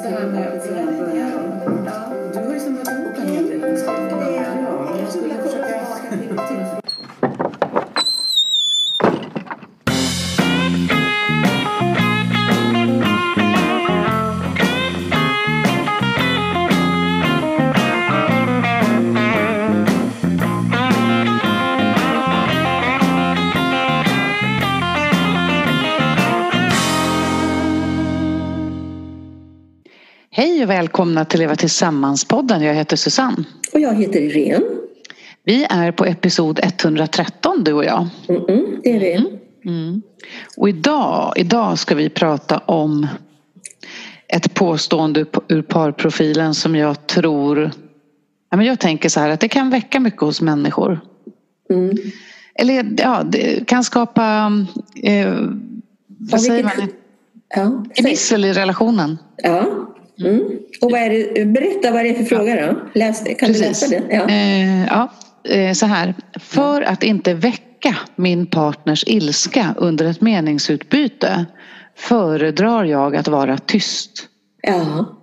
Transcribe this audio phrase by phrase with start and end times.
[0.00, 0.64] just det här med att
[2.32, 6.79] Du har ju samlat ihop en hel del Ja, jag skulle försöka...
[31.00, 32.62] välkomna till Leva Tillsammans-podden.
[32.62, 33.44] Jag heter Susanne.
[33.72, 34.64] Och jag heter Irene.
[35.44, 38.08] Vi är på episod 113 du och jag.
[38.28, 39.38] Mm -mm, det är vi.
[39.64, 40.02] Mm.
[40.56, 43.06] Och idag, idag ska vi prata om
[44.28, 47.70] ett påstående ur parprofilen som jag tror...
[48.50, 51.00] Ja, jag tänker så här att det kan väcka mycket hos människor.
[51.70, 51.96] Mm.
[52.54, 54.52] Eller ja, det kan skapa...
[55.02, 55.34] Eh,
[56.06, 56.72] vad säger man?
[57.54, 59.18] Ja, Gnissel i relationen.
[59.42, 59.89] Ja.
[60.20, 60.40] Mm.
[60.80, 62.80] Och vad är det, berätta vad det är för fråga då.
[62.94, 63.34] Läs det.
[63.34, 63.62] Kan Precis.
[63.62, 64.14] du läsa det?
[64.14, 64.28] Ja.
[64.28, 65.12] Eh, ja,
[65.54, 66.14] eh, så här.
[66.40, 71.46] För att inte väcka min partners ilska under ett meningsutbyte
[71.96, 74.26] föredrar jag att vara tyst.
[74.62, 75.16] Ja.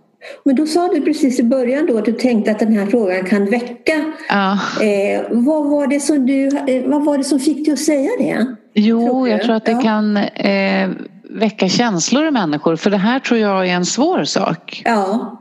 [0.44, 3.26] Men då sa du precis i början då att du tänkte att den här frågan
[3.26, 4.14] kan väcka.
[4.30, 4.60] Ja.
[4.82, 8.10] Eh, vad, var det som du, eh, vad var det som fick dig att säga
[8.20, 8.56] det?
[8.74, 9.82] Jo, tror jag tror att det ja.
[9.82, 10.90] kan eh,
[11.30, 14.82] väcka känslor i människor för det här tror jag är en svår sak.
[14.86, 15.38] Ja,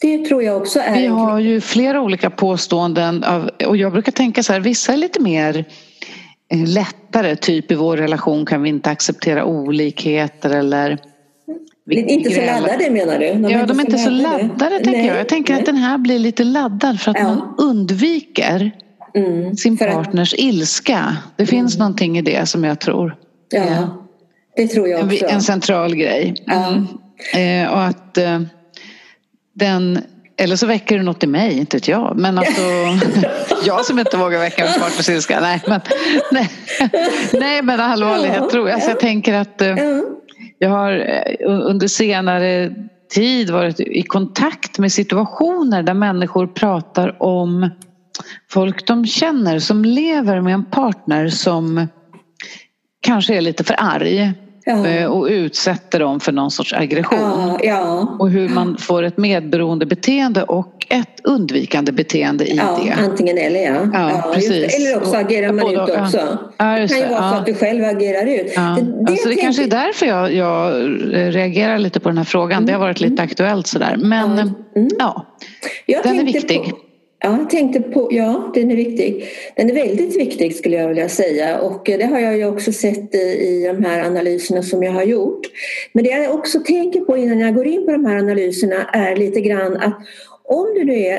[0.00, 1.00] det tror jag också är.
[1.00, 4.96] Vi har ju flera olika påståenden av, och jag brukar tänka så här, vissa är
[4.96, 5.64] lite mer
[6.52, 10.98] eh, lättare, typ i vår relation kan vi inte acceptera olikheter eller
[11.90, 13.32] inte så laddade menar du?
[13.34, 15.18] De ja, de är inte så laddade, laddade tänker nej, jag.
[15.18, 15.60] Jag tänker nej.
[15.60, 17.24] att den här blir lite laddad för att ja.
[17.24, 18.70] man undviker
[19.14, 20.40] mm, sin partners att...
[20.40, 21.16] ilska.
[21.36, 21.50] Det mm.
[21.50, 23.16] finns någonting i det som jag tror.
[23.50, 24.05] Ja.
[24.56, 25.26] Det tror jag också.
[25.26, 26.34] En central grej.
[26.46, 26.82] Ja.
[27.40, 28.40] Eh, och att eh,
[29.54, 29.98] den
[30.38, 32.16] eller så väcker det något i mig, inte vet jag.
[32.16, 32.62] Men alltså,
[33.66, 35.40] jag som inte vågar väcka min partners ilska.
[35.40, 35.80] Nej, men,
[36.32, 36.50] nej,
[37.32, 38.82] nej, men allvarlighet ja, tror jag.
[38.82, 39.76] Så jag tänker att eh,
[40.58, 41.06] jag har
[41.44, 42.74] under senare
[43.14, 47.70] tid varit i kontakt med situationer där människor pratar om
[48.50, 51.86] folk de känner som lever med en partner som
[53.02, 54.32] kanske är lite för arg
[54.66, 54.86] ja.
[54.86, 57.18] Eh, och utsätter dem för någon sorts aggression.
[57.18, 58.16] Ja, ja.
[58.18, 62.94] Och hur man får ett medberoende beteende och ett undvikande beteende i det.
[62.98, 63.88] Antingen eller ja.
[63.92, 64.76] ja, precis.
[64.76, 66.38] Eller också agerar man ut också.
[66.58, 68.54] det kan ju vara så att du själv agerar ut.
[68.54, 70.72] Det, det, alltså det kanske är därför jag, jag
[71.34, 72.56] reagerar lite på den här frågan.
[72.56, 72.66] Mm.
[72.66, 73.24] Det har varit lite mm.
[73.24, 73.96] aktuellt sådär.
[73.96, 74.88] Men mm.
[74.98, 75.26] ja,
[75.86, 76.64] den är viktig.
[76.64, 76.78] På,
[77.26, 79.28] Ja, jag tänkte på, ja, den är viktig.
[79.56, 82.72] Den är väldigt viktig skulle jag vilja säga och eh, det har jag ju också
[82.72, 85.40] sett i de här analyserna som jag har gjort.
[85.92, 89.16] Men det jag också tänker på innan jag går in på de här analyserna är
[89.16, 89.98] lite grann att
[90.44, 91.18] om du nu är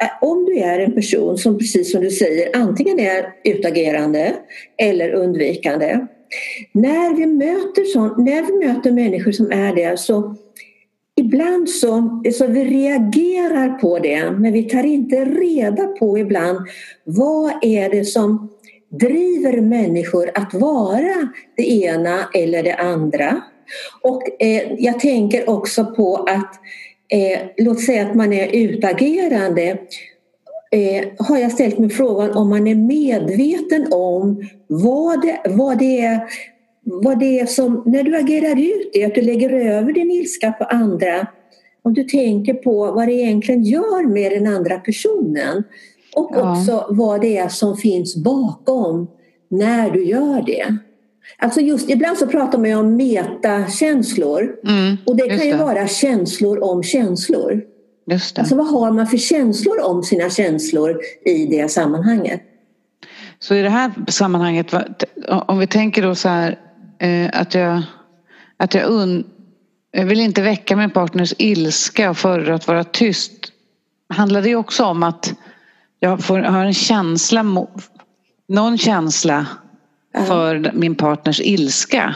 [0.00, 4.34] eh, om du är en person som precis som du säger antingen är utagerande
[4.76, 6.06] eller undvikande.
[6.72, 10.36] När vi möter, sån, när vi möter människor som är det så
[11.16, 16.58] ibland så, så vi reagerar på det men vi tar inte reda på ibland
[17.04, 18.50] vad är det som
[18.90, 23.42] driver människor att vara det ena eller det andra.
[24.02, 26.54] Och eh, jag tänker också på att
[27.08, 29.78] eh, låt säga att man är utagerande
[30.70, 36.00] eh, har jag ställt mig frågan om man är medveten om vad det, vad det
[36.00, 36.20] är
[36.84, 40.52] vad det är som, när du agerar ut det, att du lägger över din ilska
[40.52, 41.26] på andra,
[41.82, 45.64] om du tänker på vad det egentligen gör med den andra personen
[46.16, 46.52] och ja.
[46.52, 49.06] också vad det är som finns bakom
[49.48, 50.78] när du gör det.
[51.38, 55.58] Alltså just ibland så pratar man ju om metakänslor mm, och det kan ju det.
[55.58, 57.62] vara känslor om känslor.
[58.10, 58.40] Just det.
[58.40, 62.40] Alltså vad har man för känslor om sina känslor i det sammanhanget?
[63.38, 64.74] Så i det här sammanhanget,
[65.46, 66.58] om vi tänker då så här
[67.32, 67.82] att jag,
[68.56, 69.24] att jag, un,
[69.90, 73.52] jag vill inte väcka min partners ilska och föredrar att vara tyst.
[74.08, 75.34] Handlar det också om att
[76.00, 77.66] jag får, har en känsla,
[78.48, 79.46] någon känsla
[80.26, 82.14] för min partners ilska?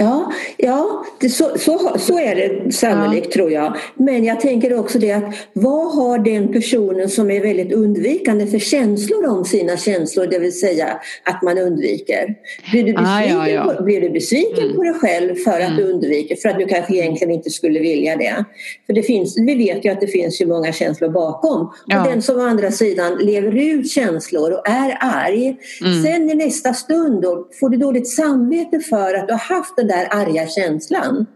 [0.00, 3.32] Ja, ja det, så, så, så är det sannolikt ja.
[3.32, 3.76] tror jag.
[3.94, 8.58] Men jag tänker också det att vad har den personen som är väldigt undvikande för
[8.58, 12.34] känslor om sina känslor, det vill säga att man undviker.
[12.70, 13.74] Blir du besviken, ah, ja, ja.
[13.76, 14.76] På, blir du besviken mm.
[14.76, 15.76] på dig själv för att mm.
[15.76, 18.44] du undviker, för att du kanske egentligen inte skulle vilja det?
[18.86, 21.60] För det finns, vi vet ju att det finns ju många känslor bakom.
[21.66, 26.02] Och den som å andra sidan lever ut känslor och är arg, mm.
[26.02, 29.87] sen i nästa stund då får du dåligt samvete för att du har haft en
[29.88, 31.26] där arga känslan.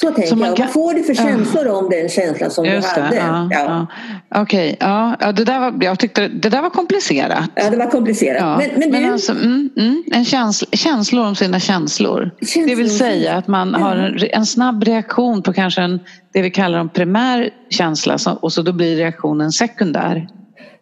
[0.00, 0.58] Så tänker Så man jag.
[0.58, 2.86] Vad får du för känslor om den känslan som du det.
[2.86, 3.16] hade?
[3.16, 3.86] Ja, Ja.
[4.30, 4.42] ja.
[4.42, 7.50] Okej, ja, ja, det där var, jag tyckte det där var komplicerat.
[7.54, 8.40] Ja, det var komplicerat.
[8.40, 12.30] Ja, Men, men du, alltså, mm, mm, en känsla, känslor om sina känslor.
[12.40, 16.00] Känslor Det vill säga att man har en, en snabb reaktion på kanske en,
[16.32, 20.28] det vi kallar en primär känsla så- och så då blir reaktionen sekundär.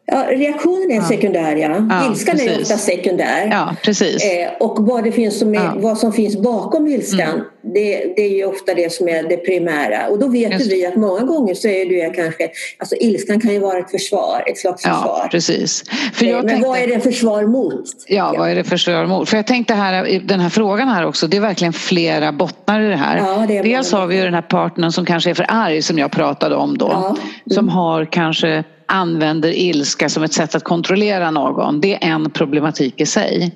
[0.06, 1.86] Ja, reaktionen är sekundär, ja.
[1.90, 2.62] Ja, Ilskan är precis.
[2.62, 3.48] ofta sekundär.
[3.50, 4.24] Ja, precis.
[4.24, 5.70] Eh, och vad, det finns som är, Ja.
[5.70, 5.82] Mm.
[5.82, 10.06] vad som finns bakom ilskan, det, det är ju ofta det som är det primära.
[10.08, 12.48] Och då vet Just ju vi att många gånger så är det kanske,
[12.78, 15.28] alltså ilskan kan ju vara ett försvar, ett slags Ja, försvar.
[15.30, 15.84] precis.
[16.14, 17.84] För Eh, jag Men tänkte, vad är det försvar mot?
[18.08, 21.26] Ja, vad är det för försvar För jag tänkte här, den här frågan här också,
[21.26, 23.16] det är verkligen flera bottnar i det här.
[23.18, 25.82] Ja, det är Dels har vi ju den här partnern som kanske är för arg
[25.82, 26.88] som jag pratade om då.
[26.92, 27.06] Ja.
[27.06, 27.16] Mm.
[27.50, 31.80] Som har kanske använder ilska som ett sätt att kontrollera någon.
[31.80, 33.54] Det är en problematik i sig.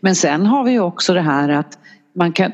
[0.00, 1.78] Men sen har vi också det här att
[2.16, 2.52] man kan,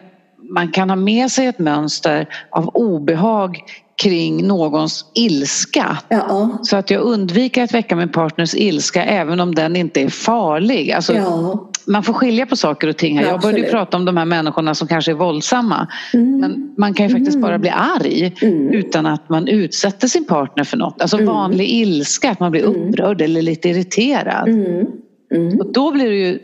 [0.51, 3.59] man kan ha med sig ett mönster av obehag
[4.03, 5.99] kring någons ilska.
[6.09, 10.09] Ja, Så att jag undviker att väcka min partners ilska även om den inte är
[10.09, 10.93] farlig.
[10.93, 11.71] Alltså, ja.
[11.87, 13.17] Man får skilja på saker och ting.
[13.17, 15.89] Ja, Jag började prata om de här människorna som kanske är våldsamma.
[16.15, 16.39] Mm.
[16.41, 18.69] Men man kan ju faktiskt bara bli arg Mm.
[18.75, 21.03] utan att man utsätter sin partner för något.
[21.03, 21.27] Alltså Mm.
[21.35, 22.89] vanlig ilska, att man blir Mm.
[22.89, 24.49] upprörd eller lite irriterad.
[24.49, 24.87] Mm.
[25.35, 25.61] Mm.
[25.61, 26.39] Och då blir det ju,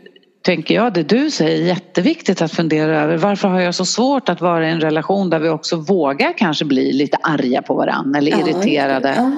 [0.45, 3.17] tänker jag, det du säger jätteviktigt att fundera över.
[3.17, 6.65] Varför har jag så svårt att vara i en relation där vi också vågar kanske
[6.65, 9.31] bli lite arga på varandra eller Ja, irriterade Ja,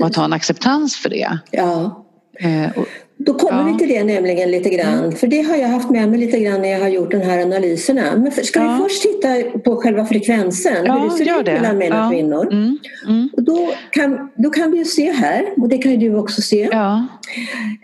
[0.00, 1.38] och att ha en acceptans för det.
[1.50, 2.04] Ja.
[2.40, 2.86] Eh, och,
[3.20, 3.60] Då kommer Ja.
[3.62, 3.72] Mm.
[3.72, 5.12] vi till det nämligen lite grann.
[5.12, 7.42] För det har jag haft med mig lite grann när jag har gjort de här
[7.42, 8.16] analyserna.
[8.16, 8.78] Men för, ska Ja.
[8.82, 10.84] vi först titta på själva frekvensen?
[10.84, 11.52] Ja, hur det ser ut det.
[11.52, 12.10] mellan män och Ja.
[12.10, 12.52] kvinnor.
[12.52, 15.98] mm, mm, Och då, kan, då kan vi ju se här, och det kan ju
[16.10, 16.62] du också se.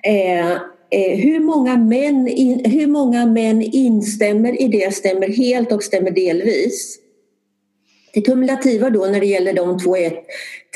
[0.03, 0.51] Eh,
[0.91, 6.11] eh, hur, många män in, hur många män instämmer i det, stämmer helt och stämmer
[6.11, 6.99] delvis.
[8.15, 10.13] Det kumulativa då när det gäller de två är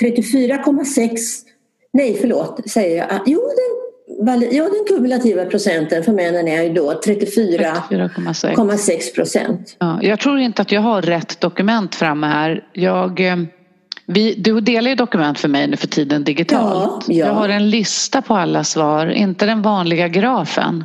[0.00, 1.44] 34,6
[1.92, 3.08] Nej, förlåt, säger jag.
[3.26, 3.87] Jo, den, vali-
[4.26, 9.14] ja, den kumulativa procenten för männen är ju då 34,6 34,6.
[9.14, 9.76] procent.
[9.78, 12.64] Ja, jag tror inte att jag har rätt dokument framme här.
[12.72, 13.36] Jag, eh,
[14.06, 17.04] vi, du delar ju dokument för mig nu för tiden digitalt.
[17.08, 17.26] Ja, ja.
[17.26, 20.84] Jag har en lista på alla svar, inte den vanliga grafen.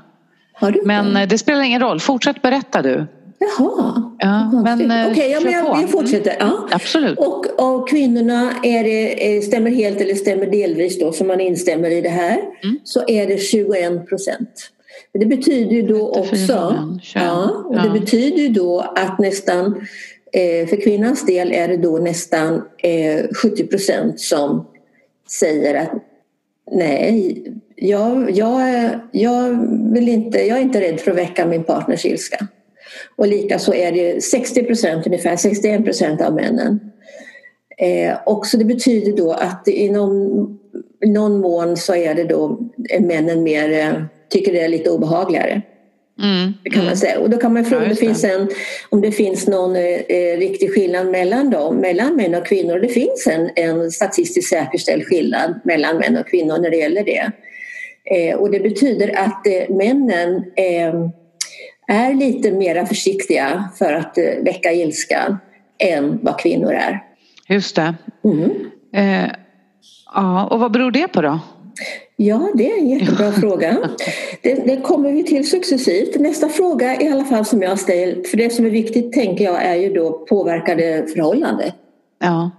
[0.53, 3.07] Har du Men eh, det spelar ingen roll, fortsätt berätta du.
[3.57, 4.11] Jaha.
[4.19, 6.35] Ja, men, eh, Okej, ja, men jag, jag fortsätter.
[6.39, 6.67] Ja.
[6.71, 7.19] Absolut.
[7.19, 11.89] Och av kvinnorna är det, eh, stämmer helt eller stämmer delvis då, som man instämmer
[11.89, 12.79] i det här, Mm.
[12.83, 14.69] så är det 21 procent.
[15.19, 17.23] Det betyder ju då 34 också, män, 21.
[17.25, 17.81] ja, och Ja.
[17.83, 19.65] det betyder ju då att nästan,
[20.33, 24.65] eh, för kvinnans del är det då nästan eh, 70 procent som
[25.39, 25.91] säger att
[26.71, 27.43] nej,
[27.75, 32.47] jag, jag, jag, vill inte, jag är inte rädd för att väcka min partners ilska.
[33.15, 36.79] Och likaså är det 60 procent, ungefär 61 procent av männen.
[37.77, 40.47] Eh, och så det betyder då att i någon,
[41.05, 42.59] någon mån så är det då
[42.99, 45.61] männen mer, eh, tycker det är lite obehagligare.
[46.21, 46.53] Mm.
[46.63, 47.19] Det kan man säga.
[47.19, 47.95] Och då kan man fråga Ja, om, det.
[47.95, 48.49] finns en,
[48.89, 52.79] om det finns någon eh, eh, riktig skillnad mellan dem, mellan män och kvinnor.
[52.79, 57.31] Det finns en, en statistiskt säkerställd skillnad mellan män och kvinnor när det gäller det.
[58.05, 60.93] Eh, och det betyder att eh, männen eh,
[61.87, 65.37] är lite mer försiktiga för att eh, väcka ilska
[65.77, 67.03] än vad kvinnor är.
[67.49, 67.95] Just det.
[68.23, 68.51] Mm.
[68.93, 69.31] Eh,
[70.15, 71.39] ja, och vad beror det på då?
[72.15, 73.77] Ja, det är en jättebra fråga.
[74.41, 76.19] Det, det kommer vi till successivt.
[76.19, 79.63] Nästa fråga i alla fall som jag ställt, för det som är viktigt tänker jag
[79.63, 81.73] är ju då påverkade förhållande.
[82.19, 82.51] Ja.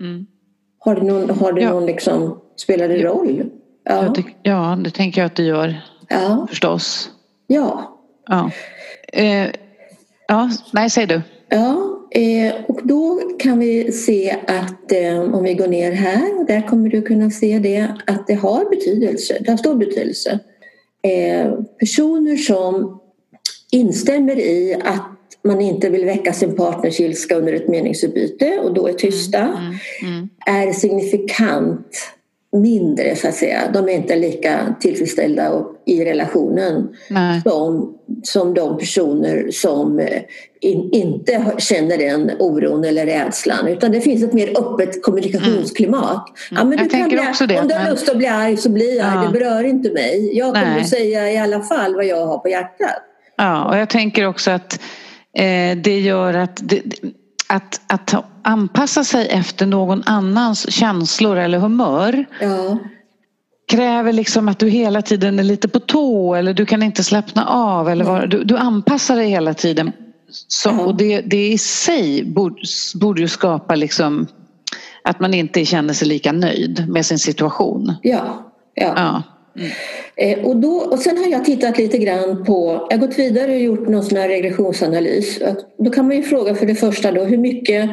[0.00, 0.26] Mm.
[0.78, 1.70] Har det någon, har det Ja.
[1.70, 3.42] någon liksom, spelar det roll?
[3.84, 5.74] Ja, ja, det tänker jag att det gör
[6.08, 7.10] ja, förstås.
[7.46, 7.90] ja.
[8.26, 8.50] Ja.
[9.12, 9.50] Eh,
[10.28, 11.22] ja, nej, säg du.
[11.48, 11.90] ja.
[12.10, 16.88] Eh, och då kan vi se att eh, om vi går ner här, där kommer
[16.88, 19.36] du kunna se det, att det har betydelse.
[19.40, 20.38] Det har stor betydelse.
[21.02, 23.00] Eh, personer som
[23.72, 25.10] instämmer i att
[25.44, 29.74] man inte vill väcka sin partners ilska under ett meningsutbyte och då är tysta Mm,
[30.02, 30.28] mm.
[30.46, 31.96] är signifikant
[32.60, 33.60] mindre så att säga.
[33.72, 37.40] De är inte lika tillfredsställda i relationen Nej.
[37.42, 40.22] som, som de personer som eh,
[40.60, 46.24] in, inte känner den oron eller rädslan utan det finns ett mer öppet kommunikationsklimat.
[46.50, 46.78] Ja, men Mm.
[46.78, 48.68] Jag du kan bli, också det, om du har men- lust att bli arg så
[48.70, 49.22] bli arg, Ja.
[49.32, 50.30] det berör inte mig.
[50.38, 50.80] Jag kommer Nej.
[50.80, 53.02] att säga i alla fall vad jag har på hjärtat.
[53.36, 54.80] Ja, och jag tänker också att
[55.38, 56.82] eh, det gör att, det,
[57.48, 62.78] att, att anpassa sig efter någon annans känslor eller humör Ja,
[63.68, 67.46] kräver liksom att du hela tiden är lite på tå eller du kan inte slappna
[67.46, 69.92] av eller vara, du, du anpassar dig hela tiden
[70.30, 72.62] Så, och det, det i sig borde,
[72.94, 74.26] borde ju skapa liksom
[75.04, 77.92] att man inte känner sig lika nöjd med sin situation.
[78.02, 78.52] Ja.
[78.74, 78.92] ja.
[78.96, 79.22] ja.
[80.16, 80.44] Mm.
[80.44, 83.60] Och, då, och sen har jag tittat lite grann på, jag har gått vidare och
[83.60, 85.38] gjort någon sån regressionsanalys.
[85.78, 87.90] Då kan man ju fråga för det första då hur mycket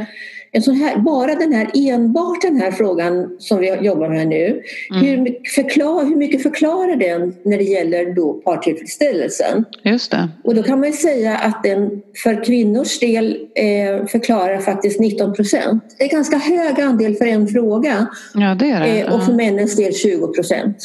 [0.54, 4.64] en sån här, bara den här, enbart den här frågan som vi jobbar med nu,
[4.92, 5.06] mm.
[5.06, 9.66] hur, förklar, hur mycket förklarar den när det gäller då partillfredsställelsen?
[9.84, 10.30] Just det.
[10.44, 15.84] Och då kan man säga att den för kvinnors del eh, förklarar faktiskt 19 procent.
[15.98, 18.08] Det är ganska hög andel för en fråga.
[18.34, 19.02] Ja, det är det.
[19.02, 20.78] Eh, och för männens del 20 procent.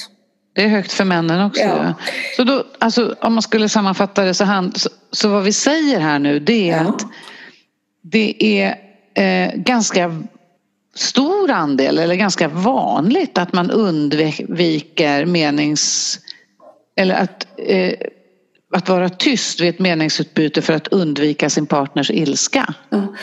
[0.54, 1.62] Det är högt för männen också.
[1.62, 1.94] Ja.
[2.36, 6.00] Så då, alltså, om man skulle sammanfatta det så, här, så, så vad vi säger
[6.00, 6.88] här nu det är ja.
[6.88, 7.02] att
[8.02, 8.85] det är
[9.16, 10.22] eh, ganska
[10.94, 16.18] stor andel eller ganska vanligt att man undviker menings...
[16.98, 17.92] Eller att, eh,
[18.74, 22.74] att vara tyst vid ett meningsutbyte för att undvika sin partners ilska.
[22.90, 23.14] Ja.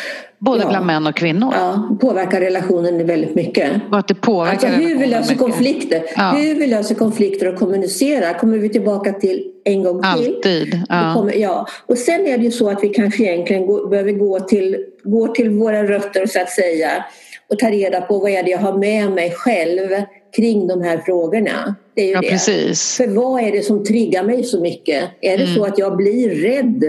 [0.45, 0.69] Både ja.
[0.69, 1.53] bland män och kvinnor.
[1.55, 3.71] Ja, påverkar relationen väldigt mycket.
[3.91, 6.03] Och att det påverkar alltså hur vi löser konflikter.
[6.15, 6.31] Ja.
[6.31, 10.35] Hur vi löser konflikter och kommunicerar kommer vi tillbaka till en gång till.
[10.35, 10.81] Alltid.
[10.89, 11.13] Ja.
[11.15, 11.67] Kommer, ja.
[11.85, 15.27] Och sen är det ju så att vi kanske egentligen gå, behöver gå till, gå
[15.27, 17.05] till våra rötter så att säga
[17.49, 19.89] och ta reda på vad är det jag har med mig själv
[20.35, 21.75] kring de här frågorna.
[21.95, 22.27] Det är ju ja, det.
[22.27, 22.97] Precis.
[22.97, 25.03] För vad är det som triggar mig så mycket?
[25.21, 25.55] Är det mm.
[25.55, 26.83] så att jag blir rädd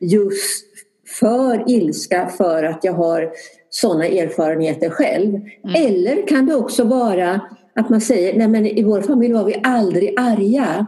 [0.00, 0.69] just
[1.18, 3.30] för ilska för att jag har
[3.70, 5.34] sådana erfarenheter själv.
[5.34, 5.86] Mm.
[5.86, 7.40] Eller kan det också vara
[7.76, 10.86] att man säger, nej men i vår familj var vi aldrig arga.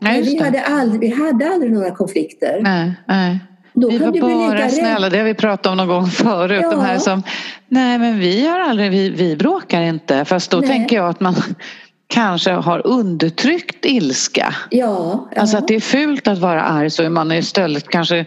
[0.00, 2.60] Nej, vi, hade aldrig, vi hade aldrig några konflikter.
[2.62, 3.38] Nej, nej.
[3.72, 6.60] Då vi var bara snälla, det har vi pratat om någon gång förut.
[6.62, 6.70] Ja.
[6.70, 7.22] De här som,
[7.68, 10.24] nej men vi har aldrig, vi, vi bråkar inte.
[10.24, 10.68] Fast då nej.
[10.68, 11.34] tänker jag att man
[12.08, 14.54] kanske har undertryckt ilska.
[14.70, 15.40] Ja, ja.
[15.40, 18.26] Alltså att det är fult att vara arg så är man istället kanske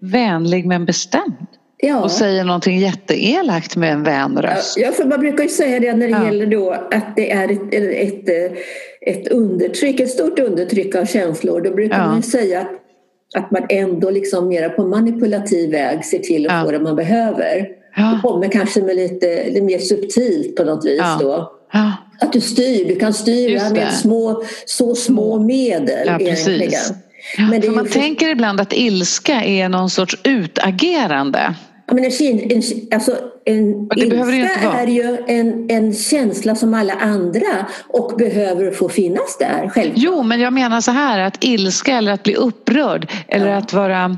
[0.00, 1.46] vänlig men bestämd.
[1.82, 2.02] Ja.
[2.02, 4.78] Och säger någonting jätteelakt med en vänröst.
[4.78, 6.24] Ja, för man brukar ju säga det när det ja.
[6.24, 8.52] gäller då att det är ett, ett,
[9.00, 11.60] ett, undertryck, ett stort undertryck av känslor.
[11.60, 12.06] Då brukar ja.
[12.06, 12.66] man säga
[13.36, 17.68] att, man ändå liksom mera på manipulativ väg ser till att få det man behöver.
[17.96, 18.02] Ja.
[18.02, 21.52] Det kommer kanske med lite, lite mer subtilt på något vis då.
[22.20, 26.80] Att du styr, du kan styra med små, så små medel ja, egentligen.
[27.38, 27.92] Men för man för...
[27.92, 31.54] tänker ibland att ilska är någon sorts utagerande.
[31.92, 38.16] Men en, en, alltså en ilska är ju en, en känsla som alla andra och
[38.18, 39.68] behöver få finnas där.
[39.68, 39.92] Självklart.
[39.96, 43.56] Jo, men jag menar så här att ilska eller att bli upprörd eller ja.
[43.56, 44.16] att vara,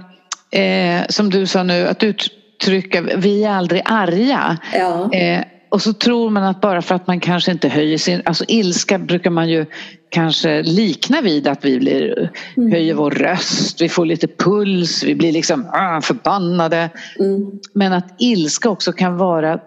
[0.51, 4.59] eh, som du sa nu, att uttrycka vi är aldrig arga.
[4.75, 5.13] Ja.
[5.13, 8.23] Eh, och så tror man att bara för att man kanske inte höjer sin...
[8.25, 9.67] Alltså ilska brukar man ju
[10.13, 12.73] kanske likna vid att vi blir, mm.
[12.73, 16.91] höjer vår röst, vi får lite puls, vi blir liksom ah, förbannade.
[17.19, 17.51] Mm.
[17.73, 19.61] Men att ilska också kan vara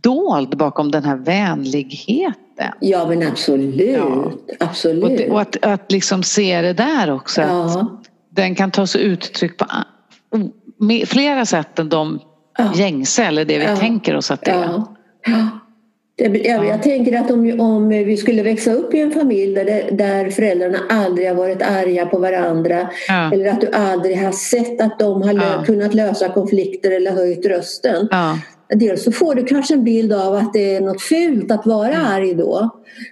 [0.00, 2.72] dold bakom den här vänligheten.
[2.80, 3.96] Ja men absolut.
[3.96, 4.32] Ja.
[4.60, 5.04] absolut.
[5.04, 7.40] Och, det, och, att, att liksom se det där också.
[7.40, 7.64] Ja.
[7.64, 9.66] Att den kan ta sig uttryck på
[11.06, 12.20] flera sätt än de
[12.58, 12.72] ja.
[12.74, 14.82] gängse eller det vi tänker oss att det är.
[16.16, 19.88] Jag, jag tänker att om, om vi skulle växa upp i en familj där, det,
[19.90, 23.32] där föräldrarna aldrig har varit arga på varandra ja.
[23.32, 25.64] eller att du aldrig har sett att de har ja.
[25.66, 28.08] kunnat lösa konflikter eller höjt rösten.
[28.10, 28.38] Ja.
[28.74, 31.94] Dels så får du kanske en bild av att det är något fult att vara
[31.94, 32.06] mm.
[32.06, 32.70] arg då.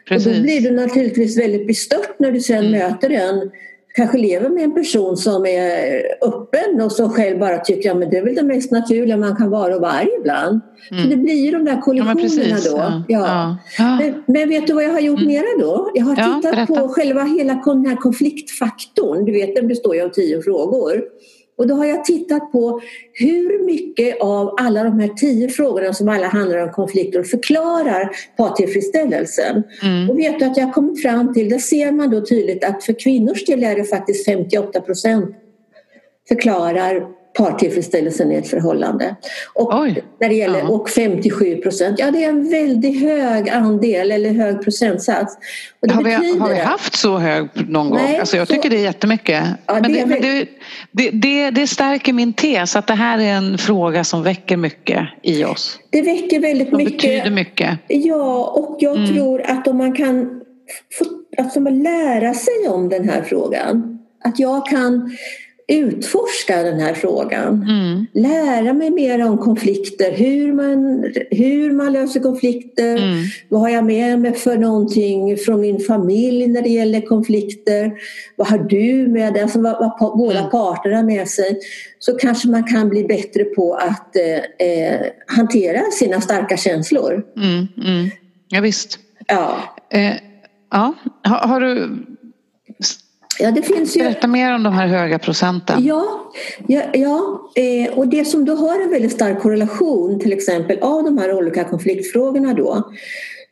[0.08, 0.26] Precis.
[0.26, 2.70] Och då blir du naturligtvis väldigt bestört när du sen mm.
[2.70, 3.50] möter en
[3.94, 8.06] kanske lever med en person som är öppen och som själv bara tycker att ja,
[8.06, 10.60] det är väl det mest naturliga man kan vara och vara arg ibland.
[10.90, 11.02] Mm.
[11.02, 13.02] Så det blir ju de där kollisionerna ja, då.
[13.08, 13.56] Ja.
[13.78, 13.98] ja.
[13.98, 15.32] Men, men, vet du vad jag har gjort mm.
[15.32, 15.90] mera då?
[15.94, 19.24] Jag har tittat på själva hela den här konfliktfaktorn.
[19.24, 21.02] Du vet den består ju av tio frågor.
[21.60, 22.80] Och då har jag tittat på
[23.12, 29.62] hur mycket av alla de här tio frågorna som alla handlar om konflikter förklarar partillfredsställelsen.
[29.82, 30.10] Mm.
[30.10, 32.84] Och vet du att jag har kommit fram till, där ser man då tydligt att
[32.84, 35.36] för kvinnors del är det faktiskt 58 procent
[36.28, 37.06] förklarar
[37.40, 39.16] partillfredsställelsen i ett förhållande.
[39.54, 39.86] Och,
[40.20, 40.68] när det gäller, ja.
[40.68, 45.38] och 57 procent, ja det är en väldigt hög andel eller hög procentsats.
[45.90, 47.98] har, vi, har vi haft så hög någon gång?
[47.98, 49.44] Nej, alltså jag så, tycker det är jättemycket.
[49.66, 50.46] Ja, men, det, men det,
[50.92, 55.08] det, det, det stärker min tes att det här är en fråga som väcker mycket
[55.22, 55.78] i oss.
[55.90, 56.92] Det väcker väldigt som mycket.
[56.92, 57.78] betyder mycket.
[57.88, 59.14] Ja, och jag mm.
[59.14, 60.40] tror att om man kan
[60.98, 61.04] få,
[61.38, 63.98] alltså lära sig om den här frågan.
[64.24, 65.16] Att jag kan
[65.70, 67.62] utforska den här frågan.
[67.62, 68.06] Mm.
[68.14, 72.96] Lära mig mer om konflikter, hur man, hur man löser konflikter.
[72.96, 73.24] Mm.
[73.48, 77.92] Vad har jag med mig för någonting från min familj när det gäller konflikter?
[78.36, 79.42] Vad har du med dig?
[79.42, 80.50] Alltså vad, vad båda Mm.
[80.50, 81.58] parter har med sig.
[81.98, 87.22] Så kanske man kan bli bättre på att eh, eh, hantera sina starka känslor.
[87.36, 87.66] Mm.
[87.86, 88.10] Mm.
[88.48, 88.98] Ja, visst.
[89.26, 89.56] Ja,
[89.92, 90.12] Eh,
[90.70, 90.94] ja.
[91.24, 91.88] Har, har du...
[93.40, 94.00] ja det finns ju...
[94.00, 95.84] Berätta mer om de här höga procenten.
[95.84, 96.32] Ja,
[96.66, 101.04] ja, ja eh, och det som då har en väldigt stark korrelation till exempel av
[101.04, 102.92] de här olika konfliktfrågorna då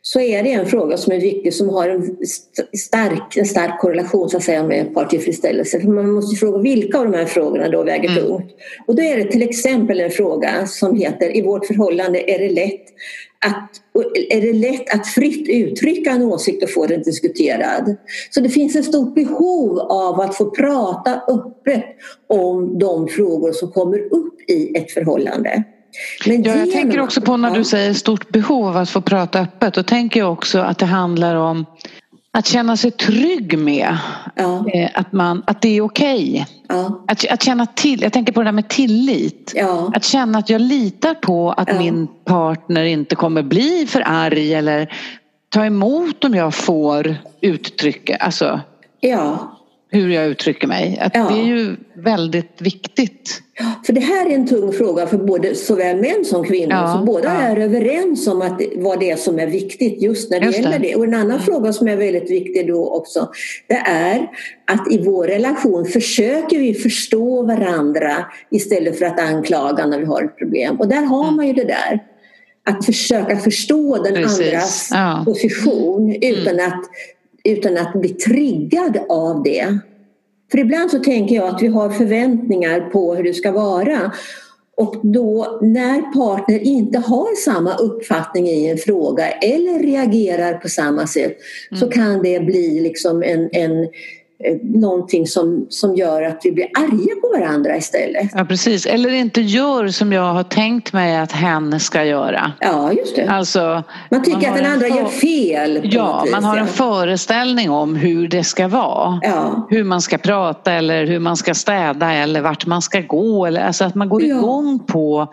[0.01, 3.79] så är det en fråga som är viktig som har en st- stark, en stark
[3.79, 5.79] korrelation så att säga med partillfredsställelse.
[5.79, 8.23] För man måste fråga vilka av de här frågorna då väger Mm.
[8.23, 8.51] tungt.
[8.87, 12.49] Och då är det till exempel en fråga som heter i vårt förhållande är det
[12.49, 12.83] lätt
[13.45, 13.69] att,
[14.29, 17.95] är det lätt att fritt uttrycka en åsikt och få den diskuterad.
[18.29, 21.85] Så det finns ett stort behov av att få prata öppet
[22.27, 25.63] om de frågor som kommer upp i ett förhållande.
[26.25, 29.39] Men Ja, jag tänker också på när du säger stort behov av att få prata
[29.39, 29.73] öppet.
[29.73, 31.65] Då tänker jag också att det handlar om
[32.31, 33.97] att känna sig trygg med
[34.35, 36.45] Ja, eh, att, man, att det är okej.
[36.67, 39.53] ja, Att, att känna till, jag tänker på det där med tillit.
[39.55, 44.53] ja, Att känna att jag litar på att min partner inte kommer bli för arg
[44.53, 44.93] eller
[45.49, 48.59] ta emot om jag får uttrycka, alltså
[48.99, 49.55] ja.
[49.91, 50.99] Hur jag uttrycker mig.
[51.01, 51.29] Att Ja.
[51.29, 53.41] Det är ju väldigt viktigt.
[53.85, 56.71] För det här är en tung fråga för både såväl män som kvinnor.
[56.73, 57.41] Ja, så båda ja.
[57.41, 60.57] är överens om att det, vad det är som är viktigt just när det Just
[60.57, 60.63] det.
[60.63, 60.95] gäller det.
[60.95, 63.29] Och en annan fråga som är väldigt viktig då också
[63.67, 64.27] det är
[64.71, 70.23] att i vår relation försöker vi förstå varandra istället för att anklaga när vi har
[70.23, 70.75] ett problem.
[70.79, 72.03] Och där har man ju det där.
[72.65, 74.23] Att försöka förstå den Mm.
[74.23, 74.41] Precis.
[74.47, 75.11] andras Ja.
[75.13, 75.25] Mm.
[75.25, 76.83] position utan, att,
[77.43, 79.79] utan att bli triggad av det.
[80.51, 84.11] För ibland så tänker jag att vi har förväntningar på hur det ska vara.
[84.77, 91.07] Och då när partner inte har samma uppfattning i en fråga eller reagerar på samma
[91.07, 91.37] sätt
[91.79, 93.87] så kan det bli liksom en, en,
[94.63, 98.29] någonting som, som gör att vi blir arga på varandra istället.
[98.35, 98.85] Ja, precis.
[98.85, 102.51] Eller inte gör som jag har tänkt mig att hen ska göra.
[102.59, 103.27] Ja, just det.
[103.27, 105.79] Alltså, Man tycker har att den en andra gör fel.
[105.83, 109.19] Ja, man har en föreställning om hur det ska vara.
[109.21, 113.45] Ja, Hur man ska prata eller hur man ska städa eller vart man ska gå.
[113.45, 114.37] Eller, alltså att man går Ja.
[114.37, 115.27] igång på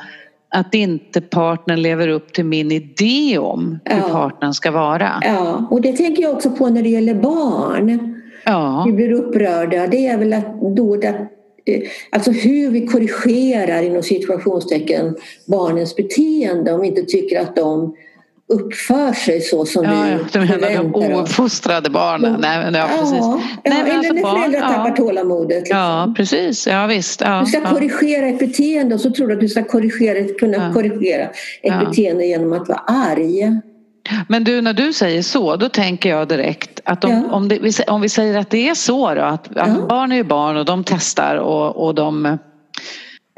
[0.49, 4.09] att inte partnern lever upp till min idé om hur Ja.
[4.09, 5.13] partnern ska vara.
[5.23, 8.16] ja, och det tänker jag också på när det gäller barn.
[8.47, 11.09] Ja, vi blir upprörda det är väl att då det,
[11.67, 11.81] eh,
[12.11, 17.97] alltså hur vi korrigerar inom situationstecken barnens beteende om vi inte tycker att de
[18.49, 20.19] uppför sig så som ja, vi ja.
[20.33, 22.33] Du menar de ouppfostrade barnen?
[22.33, 23.19] De- Nej, ja, precis.
[23.19, 24.69] Ja, ja, Nej, men eller alltså när barn, föräldrar ja.
[24.69, 25.59] tappar tålamodet.
[25.59, 25.77] Liksom.
[25.79, 26.67] Ja, precis.
[26.67, 27.21] Ja, visst.
[27.21, 27.71] Ja, Du ska ja.
[27.71, 30.73] korrigera ett beteende och så tror du att du ska korrigera, kunna Ja.
[30.75, 31.31] korrigera ett
[31.63, 31.85] Ja.
[31.89, 33.61] beteende genom att vara arg.
[34.29, 37.33] Men du, när du säger så, då tänker jag direkt att om, Ja.
[37.33, 39.87] om, det, om vi säger att det är så då, att, att Ja.
[39.89, 42.27] barn är ju barn och de testar och, och de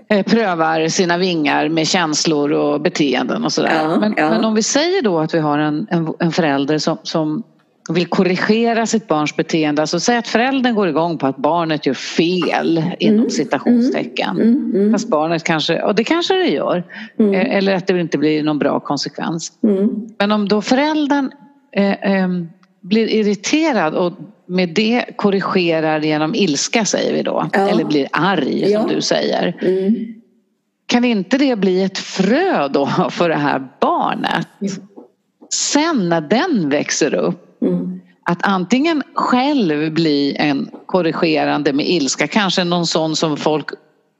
[0.08, 3.80] eh, prövar sina vingar med känslor och beteenden och sådär.
[3.82, 6.98] Ja, men, men om vi säger då att vi har en, en, en förälder som,
[7.02, 7.42] som
[7.94, 11.94] vill korrigera sitt barns beteende, alltså säg att föräldern går igång på att barnet gör
[11.94, 14.36] fel inom Mm, citationstecken.
[14.40, 16.84] Mm, mm, Fast barnet kanske, och det kanske det gör,
[17.18, 17.34] Mm.
[17.34, 19.52] eh, eller att det inte blir någon bra konsekvens.
[19.62, 20.08] mm.
[20.18, 21.30] Men om då föräldern
[21.72, 22.28] eh, eh,
[22.80, 24.12] blir irriterad och
[24.46, 27.68] med det korrigerar genom ilska säger vi då, Ja.
[27.68, 28.80] eller blir arg Ja.
[28.80, 29.56] som du säger.
[29.62, 30.14] Mm.
[30.86, 34.48] Kan inte det bli ett frö då för det här barnet?
[35.54, 38.00] Sen när den växer upp, Mm.
[38.22, 43.66] att antingen själv bli en korrigerande med ilska, kanske någon sån som folk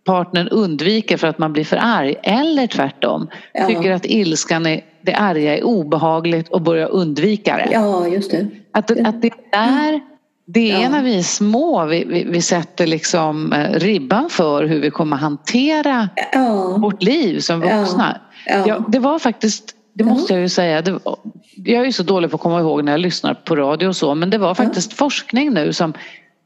[0.07, 3.66] partnern undviker för att man blir för arg eller tvärtom Ja.
[3.66, 7.68] tycker att ilskan är, det arga är obehagligt och börjar undvika det.
[7.72, 8.46] Ja, just det.
[8.72, 10.01] Att, att det där
[10.46, 10.88] det är Ja.
[10.88, 15.16] när vi är små vi, vi, vi sätter liksom eh, ribban för hur vi kommer
[15.16, 16.77] hantera Ja.
[16.79, 18.20] vårt liv som vuxna.
[18.66, 20.11] Ja, det var faktiskt, det Ja.
[20.11, 21.19] måste jag ju säga, var-
[21.57, 23.97] jag är ju så dålig på att komma ihåg när jag lyssnar på radio och
[23.97, 25.93] så men det var faktiskt forskning nu som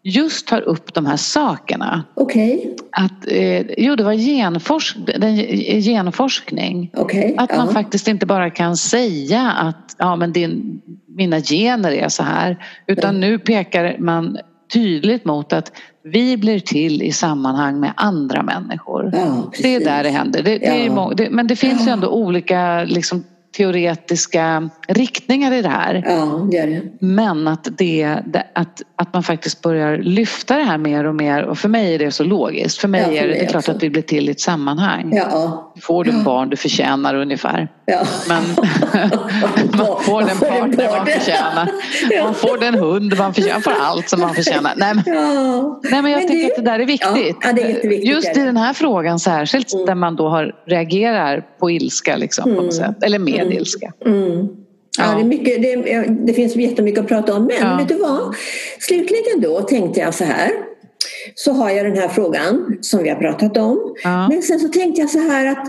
[0.04, 2.04] just tar upp de här sakerna.
[2.14, 5.36] Okej, Att, eh, jo, det var genforsk, den,
[5.82, 6.90] genforskning.
[6.96, 7.34] okej.
[7.38, 7.72] Att man ja.
[7.72, 10.80] faktiskt inte bara kan säga att ja, men din,
[11.16, 12.64] mina gener är så här.
[12.86, 14.38] Utan nu pekar man
[14.72, 15.72] tydligt mot att
[16.04, 19.10] vi blir till i sammanhang med andra människor.
[19.14, 20.42] Ja, det är där det händer.
[20.42, 21.12] Det, det är Ja.
[21.30, 23.24] men det finns ju ändå olika liksom,
[23.56, 26.02] teoretiska riktningar i det här.
[26.06, 26.82] Ja, det är det.
[27.00, 31.42] Men att, det, det, att, att man faktiskt börjar lyfta det här mer och mer
[31.42, 32.78] och för mig är det så logiskt.
[32.78, 34.40] För mig Ja, för är det, det är klart att vi blir till i ett
[34.40, 35.12] sammanhang.
[35.16, 35.72] Ja.
[35.82, 37.68] Får du barn du förtjänar ungefär.
[37.86, 38.02] ja.
[38.28, 38.42] Men
[39.78, 41.68] man får den partner man förtjänar.
[42.24, 43.54] Man får den hund man förtjänar.
[43.54, 44.72] Man får allt som man förtjänar.
[44.76, 45.04] Nej, men,
[45.90, 47.36] nej, men jag Men tycker du- att det där är viktigt.
[47.40, 48.40] Ja, det är jätteviktigt, Just det.
[48.40, 49.86] i den här frågan särskilt Mm.
[49.86, 53.02] där man då har, reagerar på ilska liksom, på något sätt.
[53.02, 53.58] Eller med Mm.
[53.58, 53.92] ilska.
[54.06, 54.48] Mm.
[54.98, 55.14] Ja, Ja.
[55.14, 57.44] det, är mycket, det, det finns jättemycket att prata om.
[57.44, 57.76] Men Ja.
[57.76, 58.34] vet du vad?
[58.80, 60.50] Slutligen då tänkte jag så här.
[61.34, 63.94] Så har jag den här frågan som vi har pratat om.
[64.04, 64.28] Ja.
[64.28, 65.66] Men sen så tänkte jag så här att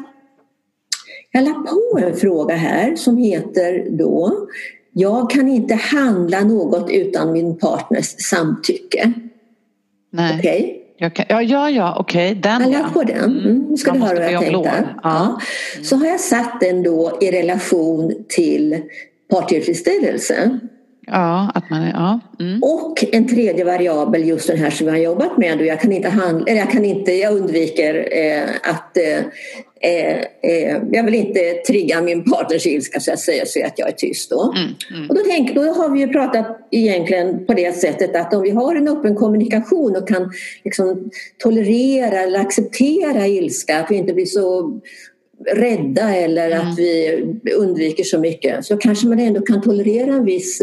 [1.32, 4.48] jag la på en fråga här som heter då
[4.94, 9.14] Jag kan inte handla något utan min partners samtycke.
[10.40, 10.80] Okej?
[10.80, 10.83] Jag
[11.16, 12.36] kan, ja, ja, ja, okej.
[12.36, 13.04] Den Jag ja.
[13.04, 13.40] den.
[13.40, 13.66] Mm.
[13.70, 14.88] Nu ska Man du höra vad jag tänkte.
[15.04, 15.40] Ja.
[15.74, 15.84] Ja.
[15.84, 18.82] Så har jag satt den då i relation till
[19.30, 20.60] partillfredsställelse.
[21.08, 22.20] Ja, att man ja.
[22.40, 22.64] Mm.
[22.64, 25.62] Och en tredje variabel, just den här som jag har jobbat med.
[25.62, 29.20] Jag, kan inte handla, eller jag, kan inte, jag undviker eh, att eh,
[29.84, 33.88] eh, eh, jag vill inte trigga min partners ilska så att säga så att jag
[33.88, 34.54] är tyst då.
[34.58, 35.10] Mm, mm.
[35.10, 38.50] Och då, tänk, då har vi ju pratat egentligen på det sättet att om vi
[38.50, 40.32] har en öppen kommunikation och kan
[40.64, 44.80] liksom tolerera eller acceptera ilska, att vi inte blir så
[45.52, 46.68] rädda eller Mm.
[46.68, 47.24] att vi
[47.56, 50.62] undviker så mycket så kanske man ändå kan tolerera en viss,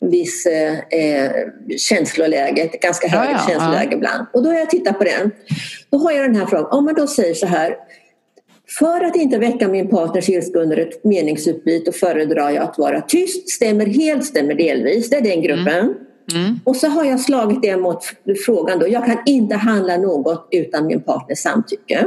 [0.00, 1.30] viss eh,
[1.76, 4.26] känsloläge, ett ganska Ja, högt ja, känsloläge ibland.
[4.32, 5.30] Och då har jag tittat på den.
[5.90, 7.76] Då har jag den här frågan, om man då säger så här
[8.78, 13.48] för att inte väcka min partners ilska under ett meningsutbyte föredrar jag att vara tyst,
[13.48, 15.10] stämmer helt, stämmer delvis.
[15.10, 15.94] Det är den gruppen.
[16.34, 16.60] Mm.
[16.64, 18.04] Och så har jag slagit det mot
[18.46, 22.06] frågan då, jag kan inte handla något utan min partners samtycke.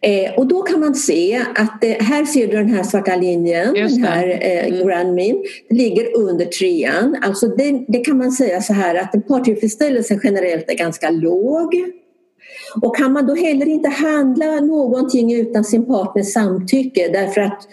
[0.00, 3.74] Eh, och då kan man se att eh, här ser du den här svarta linjen,
[3.74, 4.86] den här eh, Mm.
[4.86, 7.16] Grand Min, det ligger under trean.
[7.22, 11.74] Alltså det, det kan man säga så här att partillfredsställelsen generellt är ganska låg.
[12.82, 17.68] Och kan man då heller inte handla någonting utan sin partners samtycke därför att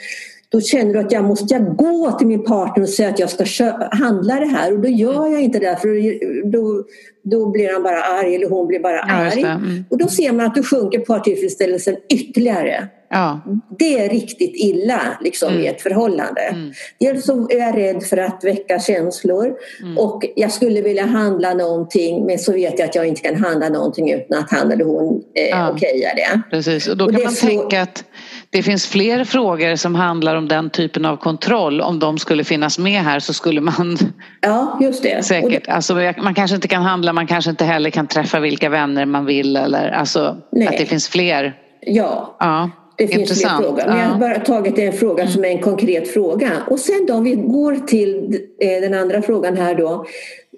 [0.52, 3.30] då känner du att jag måste jag gå till min partner och säga att jag
[3.30, 6.84] ska handla det här och då gör jag inte det för då,
[7.24, 9.42] då blir han bara arg eller hon blir bara Ja, arg.
[9.42, 9.86] Mm.
[9.90, 12.88] Och då ser man att du sjunker partillfredsställelsen ytterligare.
[13.10, 13.40] Ja.
[13.80, 15.62] Det är riktigt illa liksom, Mm.
[15.64, 16.42] i ett förhållande.
[16.42, 16.72] Mm.
[17.00, 19.98] Dels så är jag rädd för att väcka känslor Mm.
[19.98, 23.70] och jag skulle vilja handla någonting men så vet jag att jag inte kan handla
[23.70, 25.72] någonting utan att han eller hon eh, Ja.
[25.72, 26.42] okejar det.
[26.50, 28.04] Precis, och då Och kan det man slår- tänka att
[28.50, 31.82] det finns fler frågor som handlar om den typen av kontroll.
[31.82, 33.98] Om de skulle finnas med här så skulle man
[34.42, 35.26] Ja, just det.
[35.26, 39.06] Säkert, alltså man kanske inte kan handla, man kanske inte heller kan träffa vilka vänner
[39.06, 40.68] man vill eller alltså Nej.
[40.68, 41.54] att det finns fler.
[41.82, 42.70] Ja, Ja,
[43.00, 43.66] det finns fler intressant.
[43.66, 43.84] frågor.
[43.88, 44.10] Men jag Ja.
[44.12, 46.52] har bara tagit en fråga som är en konkret fråga.
[46.70, 50.06] Och sen då om vi går till eh, den andra frågan här då.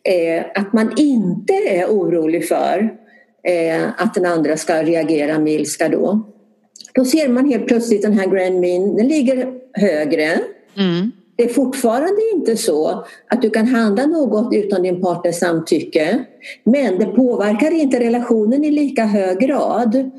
[0.04, 2.90] Eh, att man inte är orolig för
[3.44, 6.22] eh, att den andra ska reagera med ilska då.
[6.94, 10.26] Då ser man helt plötsligt den här Grand Min, den ligger högre.
[10.78, 11.12] Mm.
[11.36, 16.24] Det är fortfarande inte så att du kan handla något utan din partners samtycke.
[16.64, 20.12] Men det påverkar inte relationen i lika hög grad.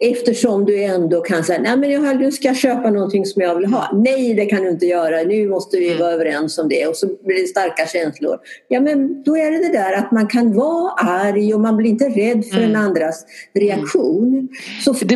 [0.00, 3.66] Eftersom du ändå kan säga, nej men jag, nu ska köpa någonting som jag vill
[3.66, 3.90] ha.
[3.94, 5.98] Nej det kan du inte göra, nu måste vi Mm.
[5.98, 6.86] vara överens om det.
[6.86, 8.38] Och så blir det starka känslor.
[8.68, 11.90] Ja men då är det det där att man kan vara arg och man blir
[11.90, 12.72] inte rädd för Mm.
[12.72, 14.48] den andras reaktion.
[14.84, 15.06] Så, så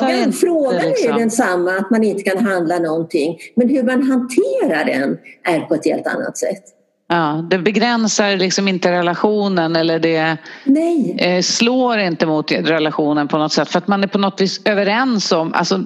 [0.00, 1.18] frågan, inte, frågan är liksom.
[1.18, 3.38] densamma, att man inte kan handla någonting.
[3.54, 6.62] Men hur man hanterar den är på ett helt annat sätt.
[7.14, 11.16] Ja, det begränsar liksom inte relationen eller det Nej.
[11.18, 14.60] eh, slår inte mot relationen på något sätt för att man är på något vis
[14.64, 15.80] överens om, alltså,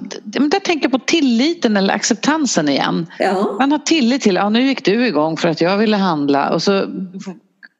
[0.51, 3.07] jag tänker på tilliten eller acceptansen igen.
[3.19, 3.55] Ja.
[3.59, 6.61] Man har tillit till, ja nu gick du igång för att jag ville handla och
[6.61, 6.85] så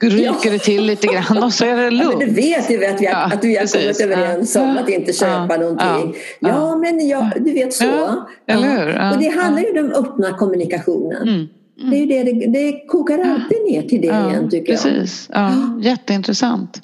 [0.03, 0.51] ryker Ja.
[0.51, 2.19] det till lite grann och så är det Ja, men lugnt.
[2.19, 3.81] du vet ju att vi har, Ja, att vi har precis.
[3.97, 4.61] kommit överens Ja.
[4.61, 5.57] om att inte köpa Ja.
[5.57, 6.15] någonting.
[6.39, 8.23] Ja, men ja, du vet så.
[8.47, 9.11] Eller hur?
[9.13, 11.21] Och det handlar ju om den öppna kommunikationen.
[11.27, 11.47] Mm.
[11.77, 14.83] Det, är det, det, det kokar alltid ner till det Ja, igen tycker jag.
[14.83, 15.29] precis.
[15.33, 16.81] Ja, jätteintressant.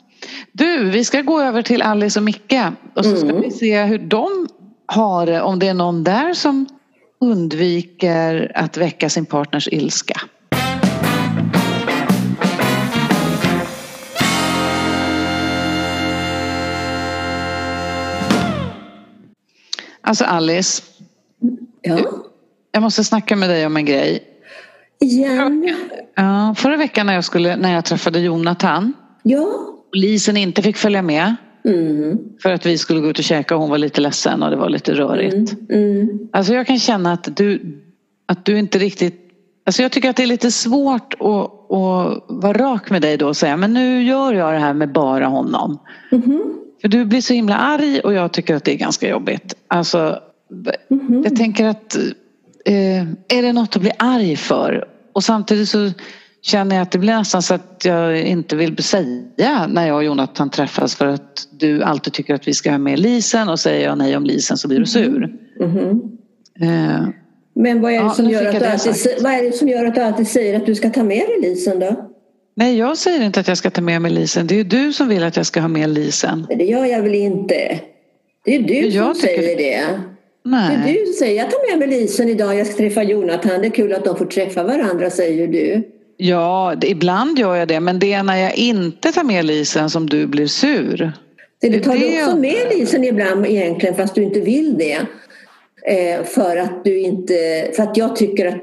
[0.51, 2.53] Du, vi ska gå över till Alice och Micke
[2.95, 3.41] och så ska Mm.
[3.41, 4.47] vi se hur de
[4.85, 6.65] har det, om det är någon där som
[7.21, 10.15] undviker att väcka sin partners ilska.
[20.01, 20.83] Alltså Alice,
[21.81, 21.99] Ja.
[22.71, 24.23] jag måste snacka med dig om en grej.
[25.03, 25.69] Igen.
[26.15, 29.47] Ja, förra veckan när jag, skulle, när jag träffade Jonathan Ja.
[29.93, 31.35] Polisen inte fick följa med.
[31.65, 32.17] Mm.
[32.41, 34.55] För att vi skulle gå ut och käka och hon var lite ledsen och det
[34.55, 35.53] var lite rörigt.
[35.69, 36.01] Mm.
[36.01, 36.19] Mm.
[36.33, 37.77] Alltså jag kan känna att du,
[38.25, 39.19] att du inte riktigt...
[39.65, 41.21] Alltså jag tycker att det är lite svårt att,
[41.71, 44.91] att vara rak med dig då och säga men nu gör jag det här med
[44.91, 45.79] bara honom.
[46.11, 46.43] Mhm.
[46.81, 49.53] För du blir så himla arg och jag tycker att det är ganska jobbigt.
[49.67, 50.19] Alltså,
[50.89, 51.21] Mhm.
[51.23, 51.95] jag tänker att
[52.65, 53.01] eh,
[53.37, 54.85] är det något att bli arg för?
[55.13, 55.91] Och samtidigt så
[56.41, 60.03] känner jag att det blir nästan så att jag inte vill säga när jag och
[60.03, 63.87] Jonathan träffas för att du alltid tycker att vi ska ha med Lisen och säger
[63.87, 65.33] jag nej om Lisen så blir du sur.
[65.59, 66.01] Mhm.
[66.61, 67.07] Eh,
[67.55, 69.21] Men vad är, det Ja, som gör att du alltid, sagt.
[69.21, 71.41] vad är det som gör att du alltid säger att du ska ta med dig
[71.41, 72.09] Lisen då?
[72.55, 74.47] nej jag säger inte att jag ska ta med mig Lisen.
[74.47, 76.45] Det är ju du som vill att jag ska ha med Lisen.
[76.49, 77.79] Men det gör jag väl inte?
[78.45, 79.63] Det är du Jag som säger det.
[79.63, 79.83] Det
[80.45, 80.93] Nej.
[80.99, 83.61] du som säger jag tar med mig Lisen idag, jag ska träffa Jonathan.
[83.61, 85.83] Det är kul att de får träffa varandra säger du.
[86.17, 89.89] Ja, det, ibland gör jag det men det är när jag inte tar med Lisen
[89.89, 90.97] som du blir sur.
[91.61, 94.77] Så du Det- tar det du också med Lisen ibland egentligen fast du inte vill
[94.77, 94.97] det.
[95.87, 97.33] Eh, för att du inte,
[97.75, 98.55] för att jag tycker att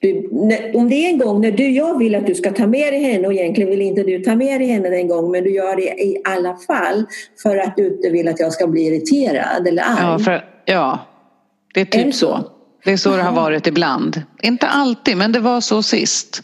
[0.00, 2.66] du, när, om det är en gång när du, jag vill att du ska ta
[2.66, 5.44] med dig henne och egentligen vill inte du ta med dig henne den gången men
[5.44, 7.04] du gör det i alla fall
[7.42, 9.98] för att du inte vill att jag ska bli irriterad eller arg.
[10.00, 10.98] Ja, för, ja
[11.74, 12.26] det är Är det typ så?
[12.36, 12.50] så.
[12.84, 14.22] Det är så det har varit ibland.
[14.42, 16.42] Inte alltid, men det var så sist.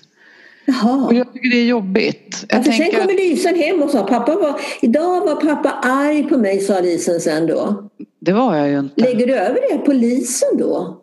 [0.66, 1.06] Jaha.
[1.06, 2.44] Och jag tycker det är jobbigt.
[2.48, 6.22] Jag Ja, för sen kommer Lisen hem och sa pappa var, idag var pappa arg
[6.28, 7.90] på mig sa Lisen sen då.
[8.20, 9.00] det var jag ju inte.
[9.02, 11.00] Lägger du över det på Lisen då?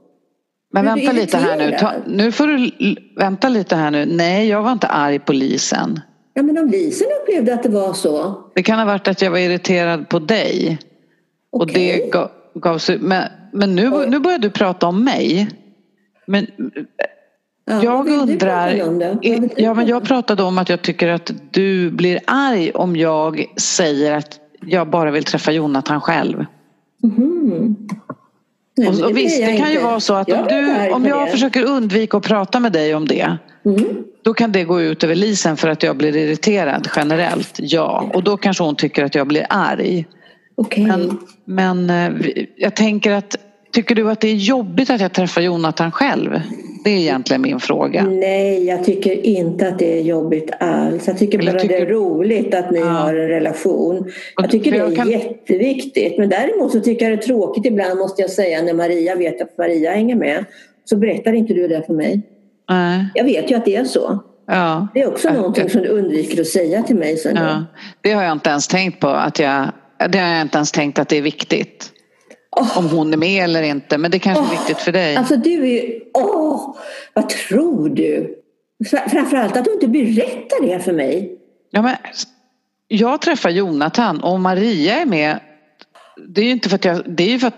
[0.73, 1.77] Men du vänta lite här nu.
[1.79, 2.71] Ta, nu får du
[3.17, 4.05] vänta lite här nu.
[4.05, 5.99] Nej, jag var inte arg på Lisen.
[6.33, 8.41] Ja men om Lisen upplevde att det var så.
[8.55, 10.79] Det kan ha varit att jag var irriterad på dig.
[11.51, 11.97] Och Okej.
[12.03, 12.11] det
[12.53, 15.47] gav, gav sig, men, men nu, nu börjar du prata om mig.
[16.27, 16.47] Men
[17.65, 18.69] Ja, jag undrar,
[19.57, 24.11] ja men jag pratade om att jag tycker att du blir arg om jag säger
[24.11, 26.45] att jag bara vill träffa Jonathan själv.
[27.03, 27.75] Mhm.
[28.77, 29.85] Nej, Och, och visst, det kan ju inte.
[29.85, 31.31] vara så att Jag om, du, om jag det.
[31.31, 33.85] försöker undvika att prata med dig om det Mm.
[34.21, 38.11] då kan det gå ut över Lisen för att jag blir irriterad generellt, ja.
[38.13, 40.05] Och då kanske hon tycker att jag blir arg.
[40.61, 40.83] Okej.
[40.85, 43.35] Men, men eh, jag tänker att,
[43.73, 46.41] tycker du att det är jobbigt att jag träffar Jonathan själv?
[46.83, 48.03] Det är egentligen min fråga.
[48.03, 51.07] Nej, jag tycker inte att det är jobbigt alls.
[51.07, 52.85] Jag tycker bara det tycker- är roligt att ni Ja.
[52.85, 54.11] har en relation.
[54.35, 56.17] Jag tycker det är jag kan- jätteviktigt.
[56.17, 59.41] Men däremot så tycker jag det är tråkigt ibland måste jag säga när Maria vet
[59.41, 60.45] att Maria hänger med.
[60.85, 62.21] Så berättar inte du det för mig.
[62.69, 64.19] Nej, Jag vet ju att det är så.
[64.47, 64.87] ja.
[64.93, 67.35] Det är också någonting som du undviker att säga till mig sen.
[67.35, 67.65] Ja,
[68.01, 69.65] det har jag inte ens tänkt på att jag,
[70.07, 71.91] det har jag inte ens tänkt att det är viktigt.
[72.57, 72.77] Åh.
[72.77, 75.15] Om hon är med eller inte, men det kanske är Åh, viktigt för dig.
[75.15, 75.99] Alltså du är ju...
[76.13, 76.75] Åh!
[77.13, 78.35] Vad tror du?
[78.85, 81.37] Fra- Framförallt att du inte berättar det för mig.
[81.71, 81.95] Ja, men,
[82.87, 85.39] jag träffar Jonathan och Maria är med.
[86.27, 87.57] Det är ju inte för att jag, det är ju för att,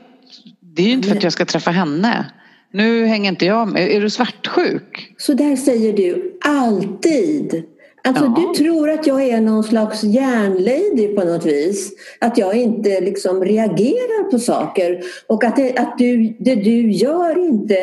[0.60, 2.26] det är inte för att jag ska träffa henne.
[2.72, 3.92] Nu hänger inte jag med.
[3.92, 5.14] Är du svartsjuk?
[5.18, 7.64] Så där säger du alltid.
[8.08, 8.36] Alltså Ja.
[8.54, 11.92] du tror att jag är någon slags järnlady på något vis.
[12.20, 15.00] Att jag inte liksom reagerar på saker.
[15.28, 17.76] Och att, det, att du, det du gör inte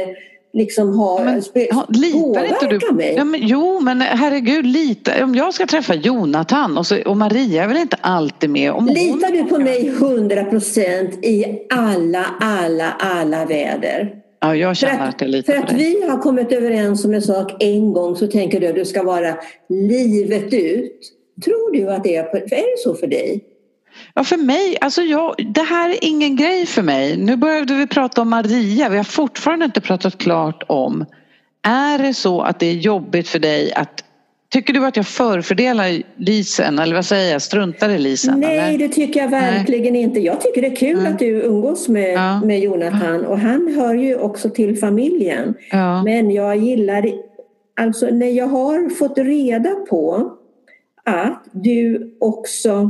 [0.52, 2.92] liksom har, Men, ja, litar inte du?
[2.94, 3.14] mig.
[3.16, 5.24] Ja, men, jo men herregud, lita.
[5.24, 8.72] om jag ska träffa Jonathan och, så, och Maria är väl inte alltid med?
[8.72, 14.14] Om hon- Litar du på mig 100 procent i alla, alla, alla väder?
[14.40, 17.14] Ja, jag För känner att jag litar för på att vi har kommit överens om
[17.14, 19.36] en sak en gång så tänker du att du ska vara
[19.68, 21.12] livet ut.
[21.44, 23.44] Tror du att det är, är det så för dig?
[24.14, 27.16] Ja, för mig, alltså jag, det här är ingen grej för mig.
[27.16, 28.88] Nu började vi prata om Maria.
[28.88, 31.04] Vi har fortfarande inte pratat klart om.
[31.62, 34.04] Är det så att det är jobbigt för dig att
[34.50, 38.40] Tycker du att jag förfördelar Lisen eller vad säger jag, struntar i Lisen?
[38.40, 38.78] Nej, eller?
[38.78, 40.20] det tycker jag verkligen inte.
[40.20, 41.12] Jag tycker det är kul Mm.
[41.12, 42.40] att du umgås med, Ja.
[42.44, 45.54] med Jonathan och han hör ju också till familjen.
[45.70, 46.02] Ja.
[46.02, 47.06] Men jag gillar,
[47.80, 50.30] alltså när jag har fått reda på
[51.04, 52.88] att du också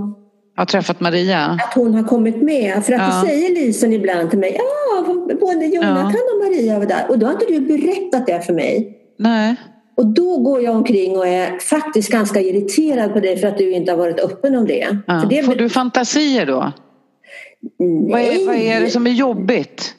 [0.56, 1.38] Har träffat Maria?
[1.38, 2.84] att hon har kommit med.
[2.84, 3.20] För att Ja.
[3.22, 5.04] då säger Lisen ibland till mig, ja,
[5.40, 7.04] både Jonathan och Maria var där.
[7.08, 8.96] Och då har inte du berättat det för mig.
[9.18, 9.56] Nej.
[9.94, 13.70] Och då går jag omkring och är faktiskt ganska irriterad på dig för att du
[13.72, 14.98] inte har varit öppen om det.
[15.06, 15.26] Ja.
[15.30, 16.72] Det Får du fantasier då?
[17.78, 19.94] Nej, Vad är, vad är det som är jobbigt?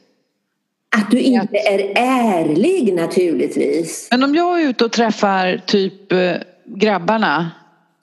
[0.95, 4.07] att du inte är ärlig naturligtvis.
[4.11, 6.31] Men om jag är ute och träffar typ eh,
[6.65, 7.51] grabbarna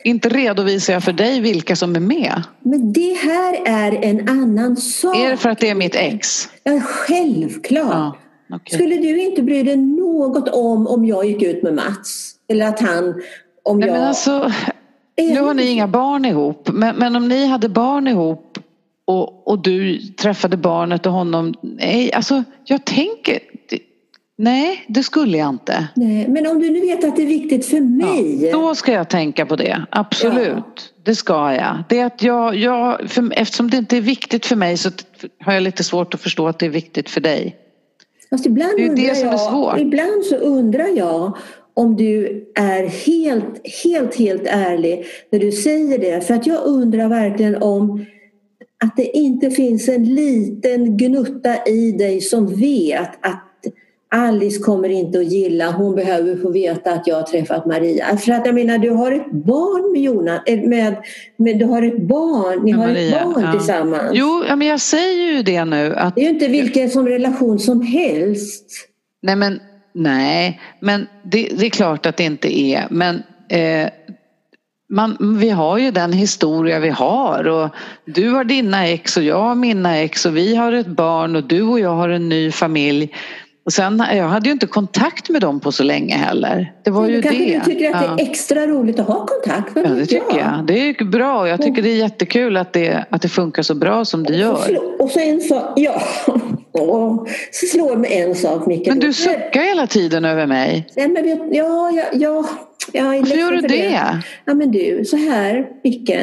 [0.04, 2.42] inte redovisar jag för dig vilka som är med.
[2.60, 5.16] Men det här är en annan sak.
[5.16, 6.48] Är det för att det är mitt ex?
[6.64, 7.84] Ja, självklart.
[7.92, 8.16] Ja,
[8.50, 8.78] okej.
[8.78, 12.34] Skulle du inte bry dig något om om jag gick ut med Mats?
[12.48, 13.22] Eller att han...
[13.62, 13.94] Om Nej, jag...
[13.94, 14.50] men alltså,
[15.16, 18.58] nu har ni inga barn ihop men, men om ni hade barn ihop
[19.04, 21.54] och, och du träffade barnet och honom.
[21.62, 23.38] Nej, alltså jag tänker
[24.40, 25.88] Nej, det skulle jag inte.
[25.96, 28.44] Nej, men om du nu vet att det är viktigt för mig.
[28.44, 30.48] Ja, då ska jag tänka på det, absolut.
[30.56, 31.02] Ja.
[31.02, 31.84] Det ska jag.
[31.88, 34.90] Det att jag, jag för, eftersom det inte är viktigt för mig så
[35.40, 37.56] har jag lite svårt att förstå att det är viktigt för dig.
[38.30, 39.80] Fast ibland det är det som jag, är svårt.
[39.80, 41.36] Ibland så undrar jag
[41.74, 46.26] om du är helt, helt, helt ärlig när du säger det.
[46.26, 48.06] För att jag undrar verkligen om
[48.84, 53.47] att det inte finns en liten gnutta i dig som vet att
[54.10, 58.16] Alice kommer inte att gilla, hon behöver få veta att jag har träffat Maria.
[58.16, 60.96] För att jag menar, du har ett barn med Jonas, eh, med,
[61.36, 63.52] med, du har ett barn, ni har Maria, ett barn ja.
[63.52, 64.10] tillsammans.
[64.12, 65.94] Jo, ja, men jag säger ju det nu.
[65.94, 66.14] Att...
[66.14, 68.88] Det är ju inte vilken som relation som helst.
[69.22, 69.60] Nej, men,
[69.94, 72.86] nej, men det, det är klart att det inte är.
[72.90, 73.88] Men eh,
[74.90, 77.68] man, vi har ju den historia vi har och
[78.04, 81.44] du har dina ex och jag har mina ex och vi har ett barn och
[81.44, 83.14] du och jag har en ny familj.
[83.68, 86.72] Och sen, jag hade ju inte kontakt med dem på så länge heller.
[86.82, 87.58] Det var ju kanske det.
[87.58, 88.14] du tycker att ja.
[88.16, 89.72] det är extra roligt att ha kontakt?
[89.74, 90.66] Ja, det tycker jag.
[90.66, 91.48] Det är bra.
[91.48, 94.78] Jag tycker det är jättekul att det, att det funkar så bra som det gör.
[94.98, 96.02] Och så en sak, ja.
[97.52, 98.86] så slår mig en sak Micke.
[98.86, 100.86] Men du suckar hela tiden över mig.
[100.96, 102.44] Nej, men vet, ja, ja,
[102.92, 103.68] ja, Varför gör du det?
[103.68, 104.22] det?
[104.44, 106.16] Ja men du, så här Micke.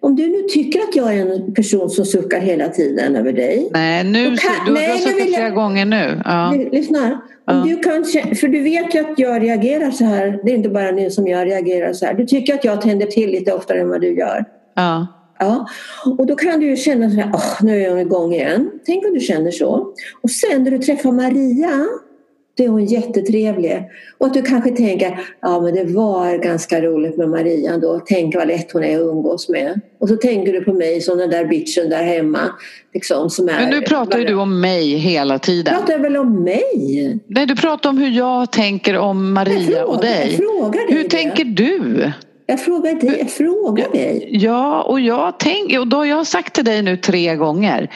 [0.00, 3.68] Om du nu tycker att jag är en person som suckar hela tiden över dig.
[3.72, 6.22] Nej, nu, kan, du, nej, du har suckat flera gånger nu.
[6.24, 6.54] Ja.
[6.72, 7.20] Lyssna.
[7.46, 7.52] Ja.
[7.52, 8.04] Du kan,
[8.34, 10.40] för du vet ju att jag reagerar så här.
[10.44, 12.14] Det är inte bara nu som jag reagerar så här.
[12.14, 14.44] Du tycker att jag tänder till lite oftare än vad du gör.
[14.74, 15.06] Ja.
[15.40, 15.66] Ja,
[16.18, 18.70] och då kan du ju känna så här, oh, nu är jag igång igen.
[18.86, 19.94] Tänk om du känner så.
[20.22, 21.86] Och sen när du träffar Maria
[22.58, 23.82] då är hon jättetrevlig.
[24.18, 28.00] Och att du kanske tänker, ja men det var ganska roligt med Maria då.
[28.06, 29.80] Tänk vad lätt hon är att umgås med.
[30.00, 32.40] Och så tänker du på mig som den där bitchen där hemma.
[32.94, 35.74] Liksom, som är, men nu pratar ju du om mig hela tiden.
[35.74, 37.18] Jag pratar väl om mig?
[37.26, 40.26] Nej, du pratar om hur jag tänker om Maria frågar, och dig.
[40.28, 41.10] Jag frågar dig hur det.
[41.10, 42.12] tänker du?
[42.46, 43.18] Jag frågar dig.
[43.18, 44.28] Jag frågar dig.
[44.32, 47.90] Ja, och jag tänker, och då har jag sagt till dig nu tre gånger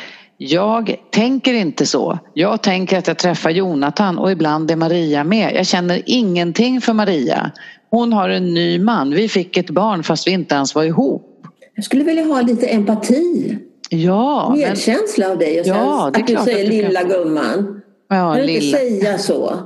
[0.48, 2.18] jag tänker inte så.
[2.34, 5.54] Jag tänker att jag träffar Jonathan och ibland är Maria med.
[5.54, 7.50] Jag känner ingenting för Maria.
[7.90, 9.10] Hon har en ny man.
[9.10, 11.46] Vi fick ett barn fast vi inte ens var ihop.
[11.74, 13.58] Jag skulle vilja ha lite empati.
[13.88, 14.54] Ja.
[14.56, 15.32] Medkänsla men...
[15.32, 17.08] av dig och sen ja, att du säger lilla kan...
[17.08, 17.80] gumman.
[18.08, 19.58] Ja, kan du inte säga så?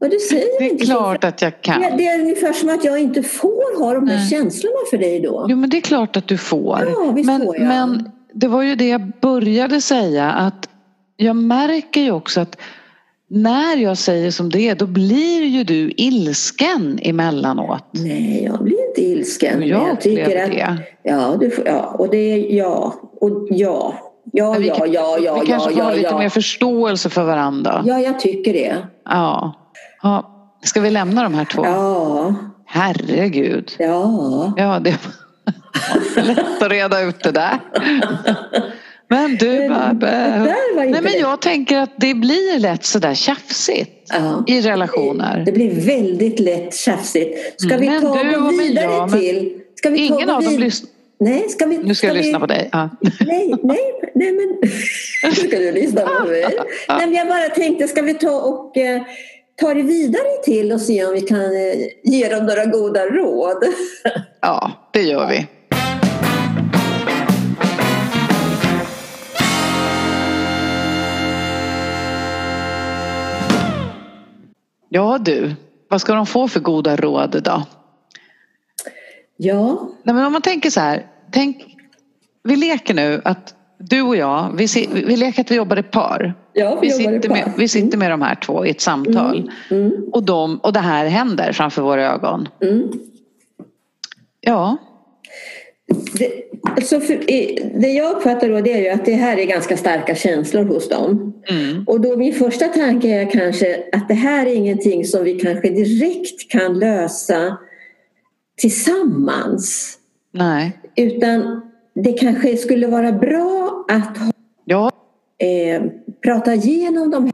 [0.00, 1.28] Men du säger det är inte klart så.
[1.28, 1.80] att jag kan.
[1.80, 4.28] Det är ungefär som att jag inte får ha de här Nej.
[4.28, 5.46] känslorna för dig då.
[5.48, 6.78] Jo men det är klart att du får.
[6.86, 7.66] Ja, visst men, får jag.
[7.66, 10.68] Men det var ju det jag började säga att
[11.16, 12.56] jag märker ju också att
[13.28, 17.84] när jag säger som det är då blir ju du ilsken emellanåt.
[17.90, 19.68] Nej, jag blir inte ilsken.
[19.68, 20.76] Jag, jag tycker att, det.
[21.02, 23.94] Ja, du, ja, och det är ja och ja.
[24.32, 26.18] Ja, vi ja, kan, ja, ja, Vi kanske ja, får ha ja, lite ja.
[26.18, 27.82] mer förståelse för varandra.
[27.86, 28.76] Ja, jag tycker det.
[29.04, 29.54] Ja.
[30.02, 30.36] ja.
[30.62, 31.64] Ska vi lämna de här två?
[31.64, 32.34] Ja.
[32.66, 33.72] Herregud.
[33.78, 34.52] Ja.
[34.56, 34.98] Ja, det
[36.16, 37.58] Lätt att reda ut det där.
[39.08, 40.56] Men du Babbe.
[40.74, 44.44] Nej men jag tänker att det blir lätt sådär tjafsigt ja.
[44.46, 45.42] i relationer.
[45.46, 47.62] Det blir väldigt lätt tjafsigt.
[47.62, 49.60] Ska vi men ta och vidare jag, till?
[49.74, 50.90] Ska vi ingen ta av dem lyssnar.
[51.20, 52.22] Nej, ska vi, nu ska, jag vi...
[52.22, 52.68] lyssna på dig.
[52.72, 52.90] Ja.
[53.20, 53.78] Nej, nej,
[54.14, 54.70] nej men
[55.24, 56.40] nu ska du lyssna på mig.
[56.88, 59.02] Nej, men jag bara tänkte, ska vi ta och eh,
[59.60, 63.64] ta det vidare till och se om vi kan eh, ge dem några goda råd?
[64.40, 65.46] Ja, det gör vi.
[74.88, 75.54] Ja du,
[75.88, 77.62] vad ska de få för goda råd då?
[79.36, 79.90] Ja.
[80.02, 81.76] Nej, men om man tänker så här, tänk,
[82.42, 86.34] vi leker nu att du och jag, vi, vi leker att vi jobbar i par.
[86.52, 89.50] Ja, vi, vi, sitter med, vi sitter med de här två i ett samtal.
[89.70, 89.86] Mm.
[89.86, 90.04] Mm.
[90.12, 92.48] Och, de, och det här händer framför våra ögon.
[92.62, 92.92] Mm.
[94.40, 94.76] Ja.
[96.18, 96.32] Det,
[96.64, 97.20] alltså för,
[97.80, 100.88] det jag uppfattar då det är ju att det här är ganska starka känslor hos
[100.88, 101.34] dem.
[101.48, 101.84] Mm.
[101.86, 105.70] Och då min första tanke är kanske att det här är ingenting som vi kanske
[105.70, 107.58] direkt kan lösa
[108.56, 109.96] tillsammans.
[110.32, 110.78] Nej.
[110.96, 114.18] Utan det kanske skulle vara bra att
[114.64, 114.90] ja.
[115.38, 115.82] eh,
[116.22, 117.32] prata igenom de här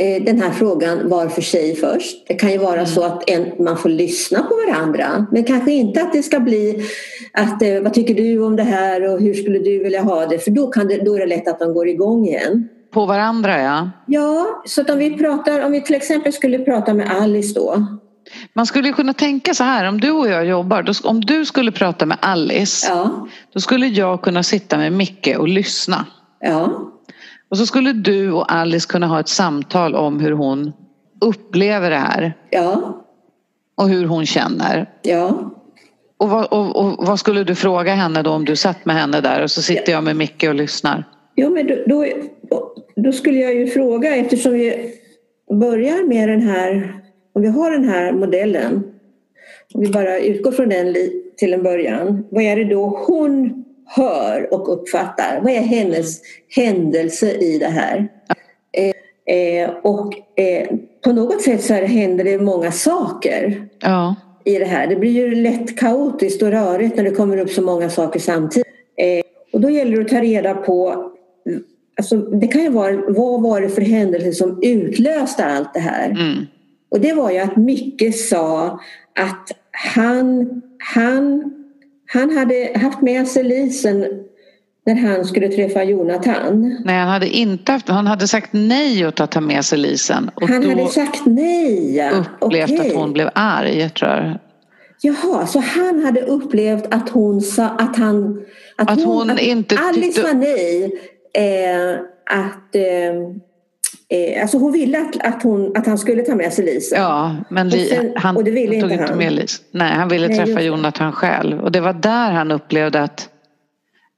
[0.00, 2.28] Eh, den här frågan var för sig först.
[2.28, 2.86] Det kan ju vara mm.
[2.86, 6.82] så att en, man får lyssna på varandra men kanske inte att det ska bli
[7.32, 10.38] att eh, vad tycker du om det här och hur skulle du vilja ha det
[10.38, 12.68] för då, kan det, då är det lätt att de går igång igen.
[12.90, 13.90] På varandra ja.
[14.06, 17.86] Ja, så om vi pratar, om vi till exempel skulle prata med Alice då
[18.52, 21.72] Man skulle kunna tänka så här, om du och jag jobbar, då, om du skulle
[21.72, 23.26] prata med Alice, Ja.
[23.52, 26.06] då skulle jag kunna sitta med Micke och lyssna.
[26.40, 26.90] Ja.
[27.48, 30.72] Och så skulle du och Alice kunna ha ett samtal om hur hon
[31.20, 33.02] upplever det här Ja.
[33.76, 34.90] och hur hon känner.
[35.02, 35.52] Ja.
[36.18, 39.20] Och vad, och, och vad skulle du fråga henne då om du satt med henne
[39.20, 41.04] där och så sitter jag med Micke och lyssnar?
[41.36, 42.06] Jo, men då, då,
[42.96, 44.94] då skulle jag ju fråga eftersom vi
[45.60, 46.94] börjar med den här,
[47.36, 48.84] om vi har den här modellen,
[49.74, 50.96] om vi bara utgår från den
[51.36, 55.40] till en början, vad är det då hon hör och uppfattar?
[55.42, 56.20] Vad är hennes
[56.56, 58.08] händelse i det här?
[58.72, 60.68] Eh, eh, och eh,
[61.04, 64.14] på något sätt så händer det många saker Ja,
[64.44, 64.86] i det här.
[64.86, 68.66] Det blir ju lätt kaotiskt och rörigt när det kommer upp så många saker samtidigt.
[68.96, 69.22] Eh,
[69.52, 71.12] och då gäller det att ta reda på
[71.98, 76.10] Alltså, det kan ju vara, vad var det för händelse som utlöste allt det här?
[76.10, 76.46] mm.
[76.96, 78.80] Och det var ju att Micke sa
[79.18, 81.52] att han, han,
[82.06, 84.06] han hade haft med sig Lisen
[84.86, 86.76] när han skulle träffa Jonathan.
[86.84, 90.30] Nej, han hade inte haft, han hade sagt nej åt att ta med sig Lisen.
[90.34, 92.10] Och Han hade sagt nej.
[92.40, 92.90] upplevt Okej.
[92.90, 94.38] att hon blev arg, tror jag.
[95.00, 98.44] Jaha, så han hade upplevt att hon sa att han...
[98.76, 100.92] Att hon inte Alice tyckte- sa nej.
[101.34, 101.92] Eh,
[102.40, 102.74] att...
[102.74, 103.36] Eh,
[104.10, 106.96] eh, alltså hon ville att, att, hon, att han skulle ta med sig Lisa.
[106.96, 109.18] Ja, men Och Li, sen- han, tog inte han.
[109.18, 109.64] med Lisen.
[109.70, 110.62] Nej, han ville Nej, träffa.
[110.62, 111.60] Jonathan själv.
[111.60, 113.28] Och det var där han upplevde att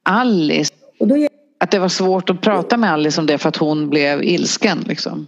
[0.03, 1.27] Alice, Och då,
[1.61, 4.79] att det var svårt att prata med Alice om det för att hon blev ilsken.
[4.89, 5.27] Liksom.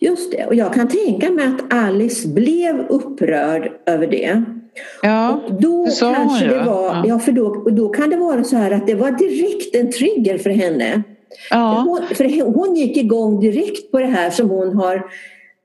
[0.00, 0.46] just det.
[0.46, 4.42] Och jag kan tänka mig att Alice blev upprörd över det.
[5.02, 6.50] Ja, Och då det sa hon kanske ju.
[6.50, 6.84] det var...
[6.94, 7.04] Ja.
[7.06, 7.18] Ja.
[7.18, 10.50] för då, då kan det vara så här att det var direkt en trigger för
[10.50, 11.02] henne.
[11.50, 11.84] Ja.
[11.86, 15.02] Hon, för hon gick igång direkt på det här som hon har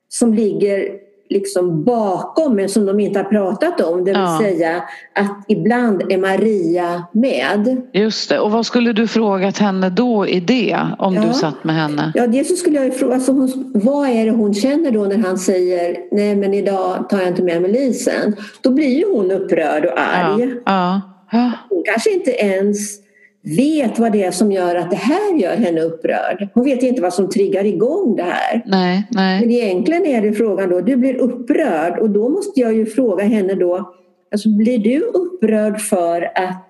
[0.09, 0.89] som ligger
[1.29, 3.97] liksom bakom men som de inte har pratat om.
[4.05, 4.39] Det vill Ja.
[4.41, 4.83] säga
[5.15, 7.81] att ibland är Maria med.
[7.93, 8.39] Just det.
[8.39, 10.77] Och vad skulle du frågat henne då i det?
[10.99, 11.21] Om Ja.
[11.27, 12.11] du satt med henne?
[12.15, 15.17] Ja, det så skulle jag fråga, alltså hon, vad är det hon känner då när
[15.17, 18.35] han säger nej men idag tar jag inte med mig Lisen.
[18.61, 20.55] Då blir ju hon upprörd och arg.
[20.65, 21.01] Ja.
[21.31, 21.51] ja.
[21.69, 23.00] Hon kanske inte ens
[23.43, 26.47] vet vad det är som gör att det här gör henne upprörd.
[26.53, 28.63] Hon vet inte vad som triggar igång det här.
[28.65, 29.39] Nej, nej.
[29.41, 33.23] Men egentligen är det frågan då, du blir upprörd och då måste jag ju fråga
[33.23, 33.93] henne då,
[34.31, 36.67] alltså blir du upprörd för att,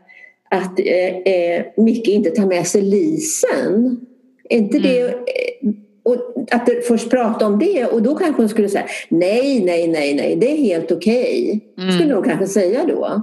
[0.49, 3.99] att eh, eh, Micke inte tar med sig Lisen?
[4.49, 5.13] Är inte det, eh,
[6.03, 6.15] och
[6.51, 10.35] att först prata om det och då kanske hon skulle säga nej, nej, nej, nej,
[10.35, 11.61] det är helt okej.
[11.95, 13.21] Skulle hon kanske säga då.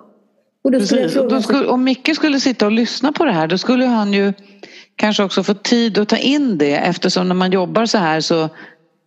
[0.65, 1.21] Och då skulle jag Precis.
[1.21, 4.13] Fråga, då skulle, om Micke skulle sitta och lyssna på det här då skulle han
[4.13, 4.33] ju
[4.97, 8.49] kanske också få tid att ta in det eftersom när man jobbar så här så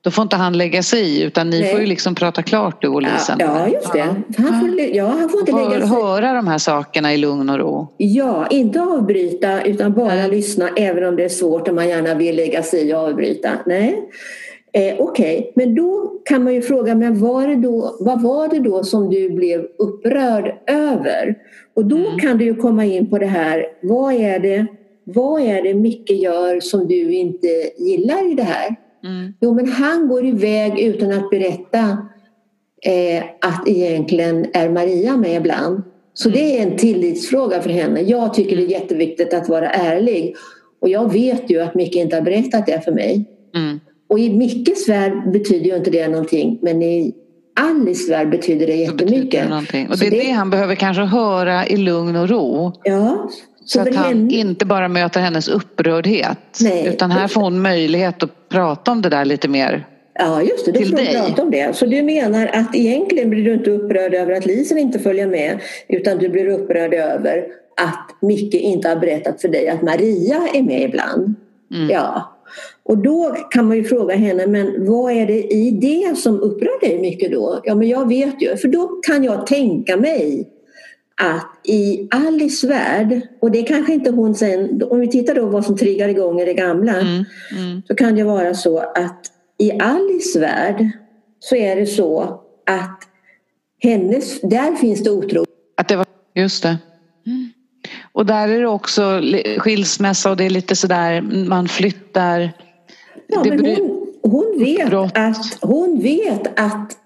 [0.04, 1.72] då får inte han lägga sig i utan ni Nej.
[1.72, 3.38] får ju liksom prata klart du och Lisen.
[3.40, 4.16] ja, just det.
[4.38, 7.50] Han får, ja, han får inte Får lägga sig höra de här sakerna i lugn
[7.50, 7.94] och ro.
[7.98, 12.36] Ja, inte avbryta utan bara lyssna även om det är svårt och man gärna vill
[12.36, 13.52] lägga sig i och avbryta.
[13.66, 14.10] Nej.
[14.74, 18.60] Eh, Okej, men då kan man ju fråga men var det då, vad var det
[18.60, 21.36] då som du blev upprörd över?
[21.76, 22.18] Och då Mm.
[22.20, 24.66] kan du ju komma in på det här, vad är det,
[25.04, 27.48] vad är det Micke gör som du inte
[27.78, 28.76] gillar i det här?
[29.04, 29.34] Mm.
[29.42, 31.98] Jo, men han går iväg utan att berätta
[32.86, 35.82] eh, att egentligen är Maria med ibland.
[36.14, 38.02] Så det är en tillitsfråga för henne.
[38.02, 40.36] Jag tycker det är jätteviktigt att vara ärlig.
[40.82, 43.26] Och jag vet ju att Micke inte har berättat det för mig.
[43.56, 43.80] Mm.
[44.12, 46.60] Och i Mickes värld betyder ju inte det någonting.
[46.62, 47.14] Men i
[47.60, 49.50] Alice värld betyder det Så betyder det jättemycket.
[49.50, 49.88] någonting.
[49.90, 52.72] Och Så det är det han behöver kanske höra i lugn och ro.
[52.84, 53.30] Ja.
[53.66, 56.38] Så för att han henne- inte bara möter hennes upprördhet.
[56.62, 56.88] Nej.
[56.88, 59.88] Utan här får hon möjlighet att prata om det där lite mer.
[60.20, 60.72] Ja, just det.
[60.72, 61.14] Då får dig.
[61.28, 61.76] prata om det.
[61.76, 65.60] Så du menar att egentligen blir du inte upprörd över att Lisen inte följer med
[65.88, 67.38] utan du blir upprörd över
[67.82, 71.36] att Micke inte har berättat för dig att Maria är med ibland.
[71.74, 71.90] Mm.
[71.90, 72.31] Ja.
[72.84, 76.80] Och då kan man ju fråga henne, men vad är det i det som upprör
[76.80, 77.62] dig mycket då?
[77.64, 80.50] Ja, men jag vet ju, för då kan jag tänka mig
[81.22, 85.66] att i Alice värld, och det kanske inte hon sen, om vi tittar då vad
[85.66, 87.24] som triggar igång i det gamla, Mm.
[87.58, 87.82] Mm.
[87.88, 89.26] så kan det vara så att
[89.58, 90.90] i Alice värld
[91.40, 93.00] så är det så att
[93.84, 95.46] hennes, där finns det otro.
[95.78, 96.06] Att det var,
[96.36, 96.78] just det.
[97.26, 97.50] Mm.
[98.12, 99.22] Och där är det också
[99.58, 102.52] skilsmässa och det är lite sådär man flyttar.
[103.32, 105.12] Ja, men hon, hon, vet Brott.
[105.16, 106.98] att, hon vet att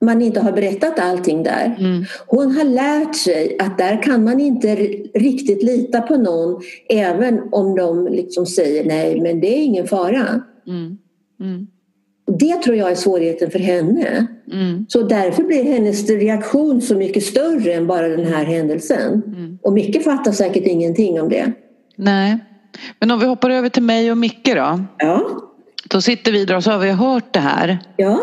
[0.00, 1.76] man inte har berättat allting där.
[1.78, 2.04] Mm.
[2.26, 4.76] Hon har lärt sig att där kan man inte
[5.14, 10.42] riktigt lita på någon även om de liksom säger nej men det är ingen fara.
[10.66, 10.98] Mm.
[11.40, 11.66] Mm.
[12.38, 14.26] Det tror jag är svårigheten för henne.
[14.52, 14.86] Mm.
[14.88, 19.22] Så därför blir hennes reaktion så mycket större än bara den här händelsen.
[19.26, 19.58] Mm.
[19.62, 21.52] Och Micke fattar säkert ingenting om det.
[21.96, 22.38] Nej.
[23.00, 24.80] Men om vi hoppar över till mig och Micke då.
[24.98, 25.47] Ja,
[25.90, 27.78] Då sitter vi där och så har vi hört det här.
[27.96, 28.20] ja.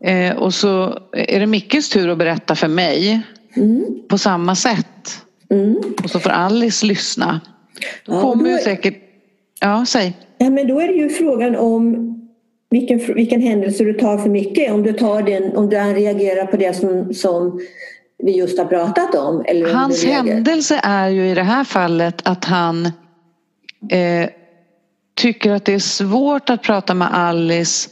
[0.00, 3.20] Eh, och så är det Mickes tur att berätta för mig
[3.56, 3.84] Mm.
[4.08, 5.22] på samma sätt.
[5.50, 5.76] Mm.
[6.04, 7.40] Och så får Alice lyssna.
[8.06, 8.94] Då Ja, kommer då ju säkert...
[9.60, 10.16] Ja, säg.
[10.38, 12.14] Ja, men då är det ju frågan om
[12.70, 14.72] vilken, vilken händelse du tar för mycket.
[14.72, 17.60] Om du tar den, om du reagerar på det som, som
[18.22, 19.44] vi just har pratat om.
[19.72, 22.86] Hans händelse är ju i det här fallet att han
[23.90, 24.28] eh,
[25.18, 27.90] tycker att det är svårt att prata med Alice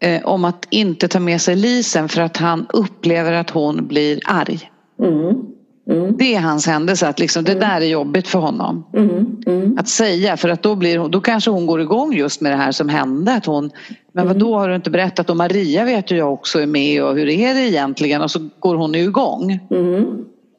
[0.00, 4.20] eh, om att inte ta med sig Lisen för att han upplever att hon blir
[4.24, 4.70] arg.
[5.02, 5.54] Mm.
[5.90, 6.16] Mm.
[6.16, 9.36] Det är hans händelse, att liksom, det där är jobbigt för honom Mm.
[9.46, 9.78] Mm.
[9.78, 12.56] att säga för att då, blir hon, då kanske hon går igång just med det
[12.56, 13.34] här som hände.
[13.34, 13.70] Att hon,
[14.12, 17.04] men vad då har du inte berättat och Maria vet ju jag också är med
[17.04, 19.58] och hur är det egentligen och så går hon ju igång.
[19.70, 20.04] Mm.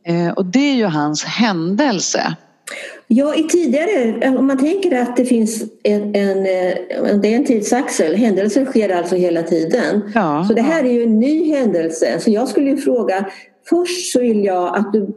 [0.08, 2.36] Eh, och det är ju hans händelse.
[3.07, 7.45] Ja, i tidigare, om man tänker att det finns en, en, eh, det är en
[7.45, 10.11] tidsaxel, händelser sker alltså hela tiden.
[10.16, 12.20] Ja, så det här är ju en ny händelse.
[12.20, 13.26] Så jag skulle ju fråga,
[13.70, 15.13] först så vill jag att du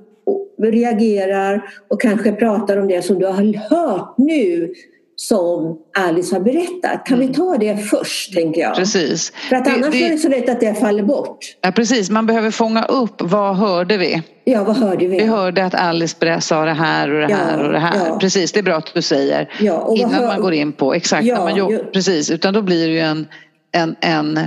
[0.63, 4.75] reagerar och kanske pratar om det som du har hört nu
[5.21, 7.07] som Alice har berättat.
[7.07, 8.75] Kan vi ta det först, tänker jag?
[8.77, 9.33] Precis.
[9.49, 11.39] För att Det- annars det- är det så lätt att det faller bort.
[11.61, 14.23] Ja, precis, man behöver fånga upp vad hörde vi?
[14.45, 15.17] Ja, vad hörde vi?
[15.17, 18.07] Vi hörde att Alice sa det här och det Ja, här och det här.
[18.09, 18.19] ja.
[18.19, 19.51] Precis, det är bra att du säger.
[19.61, 21.27] Ja, Innan hör- man går in på exakt.
[21.27, 23.27] Ja, man jo- ju- Precis, utan då blir det ju en,
[23.73, 24.41] en, en,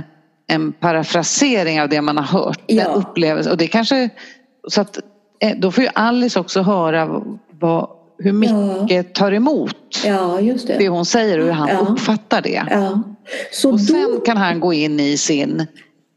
[0.48, 2.60] en parafrasering av det man har hört.
[2.66, 2.84] Ja.
[2.84, 3.50] En upplevelse.
[3.50, 4.08] Och det kanske,
[4.68, 4.98] så att,
[5.40, 7.22] eh, då får ju Alice också höra
[7.60, 7.88] vad,
[8.22, 10.78] hur Micke tar emot Ja, det.
[10.78, 11.86] det hon säger och hur han Ja.
[11.90, 12.62] uppfattar det.
[12.70, 13.02] Ja.
[13.52, 13.84] Så Och då...
[13.84, 15.66] sen kan han gå in i sin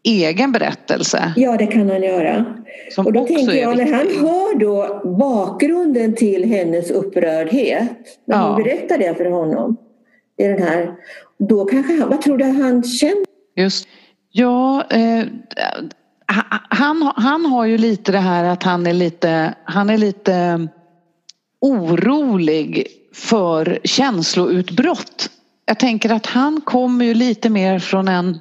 [0.03, 1.34] egen berättelse.
[1.36, 2.45] Ja, det kan han göra.
[2.95, 7.89] Som och då tänker jag, när han hör då bakgrunden till hennes upprördhet,
[8.28, 8.47] när Ja.
[8.53, 9.78] hon berättar det för honom,
[10.38, 10.91] i den här,
[11.49, 13.26] då kanske han, vad tror du han känner?
[13.56, 13.88] Just.
[14.32, 15.24] Ja, eh,
[16.36, 20.68] ha- han, han har ju lite det här att han är lite, han är lite
[21.66, 25.30] orolig för känsloutbrott.
[25.66, 28.39] Jag tänker att han kommer ju lite mer från en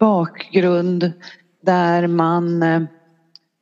[0.00, 1.12] bakgrund
[1.62, 2.62] där man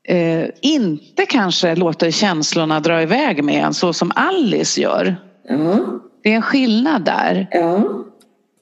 [0.09, 5.16] eh, inte kanske låter känslorna dra iväg med en så som Alice gör.
[5.49, 5.79] Ja,
[6.22, 7.49] Det är en skillnad där.
[7.51, 7.83] ja,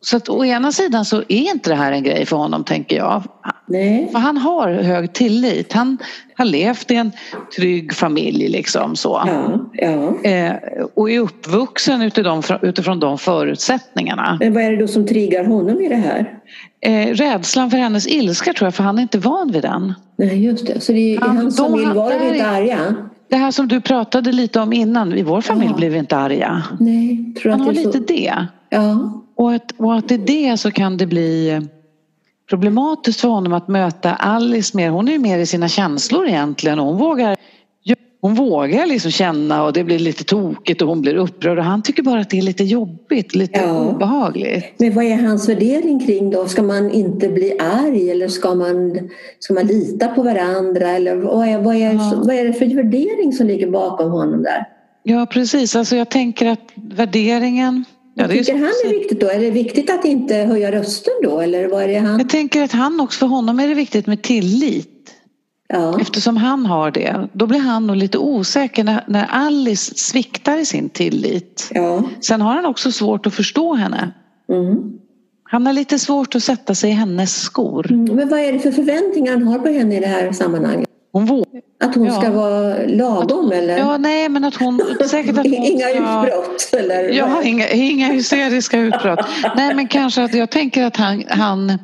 [0.01, 2.97] Så att å ena sidan så är inte det här en grej för honom tänker
[2.97, 3.23] jag.
[3.67, 5.73] Nej, För han har hög tillit.
[5.73, 5.99] Han
[6.37, 7.13] har levt i en
[7.57, 9.23] trygg familj liksom så.
[9.27, 10.31] ja, ja.
[10.31, 10.53] Eh,
[10.95, 14.37] och är uppvuxen utifrån, utifrån de förutsättningarna.
[14.41, 16.39] Men vad är det då som triggar honom i det här?
[16.81, 19.95] Eh, rädslan för hennes ilska tror jag, för han är inte van vid den.
[20.19, 20.81] Nej, just det.
[20.81, 22.79] Så det är, i Han- hans familj var de inte arga?
[23.31, 25.77] Det här som du pratade lite om innan, i vår familj Ja.
[25.77, 26.63] blev vi inte arga.
[26.81, 27.99] Nej, tror Han har lite så.
[27.99, 28.47] det.
[28.71, 31.61] Ja, Och att, och att i det så kan det bli
[32.49, 34.91] problematiskt för honom att möta Alice mer.
[34.91, 37.37] Hon är mer i sina känslor egentligen och hon vågar
[38.21, 41.83] hon vågar liksom känna och det blir lite tokigt och hon blir upprörd och han
[41.83, 43.89] tycker bara att det är lite jobbigt, lite Ja.
[43.89, 44.65] obehagligt.
[44.79, 46.47] men vad är hans värdering kring då?
[46.47, 48.99] Ska man inte bli arg eller ska man,
[49.39, 50.89] ska man lita på varandra?
[50.91, 52.13] Eller vad är, vad, är, Ja.
[52.25, 54.65] vad är det för värdering som ligger bakom honom där?
[55.03, 57.85] Ja precis, alltså jag tänker att värderingen...
[58.15, 59.29] Ja, Tycker så- han är viktigt då?
[59.29, 61.41] Är det viktigt att inte höja rösten då?
[61.41, 62.19] Eller vad är han...
[62.19, 64.91] Jag tänker att han också, för honom är det viktigt med tillit.
[65.69, 70.59] Ja, Eftersom han har det, då blir han nog lite osäker när, när Alice sviktar
[70.59, 71.71] i sin tillit.
[71.75, 72.03] ja.
[72.21, 74.11] Sen har han också svårt att förstå henne.
[74.49, 74.93] Mm.
[75.45, 77.93] Han har lite svårt att sätta sig i hennes skor.
[77.93, 78.17] Mm.
[78.17, 80.89] Men vad är det för förväntningar han har på henne i det här sammanhanget?
[81.15, 81.63] Hon vågar.
[81.85, 82.21] Att hon Ja.
[82.21, 83.79] ska vara lagom eller?
[83.79, 84.81] Ja, nej, men att hon...
[85.11, 87.09] Säkert att hon Inga utbrott eller?
[87.09, 89.21] Ja, inga, inga hysteriska utbrott.
[89.57, 91.79] Nej, men kanske att jag tänker att han, han,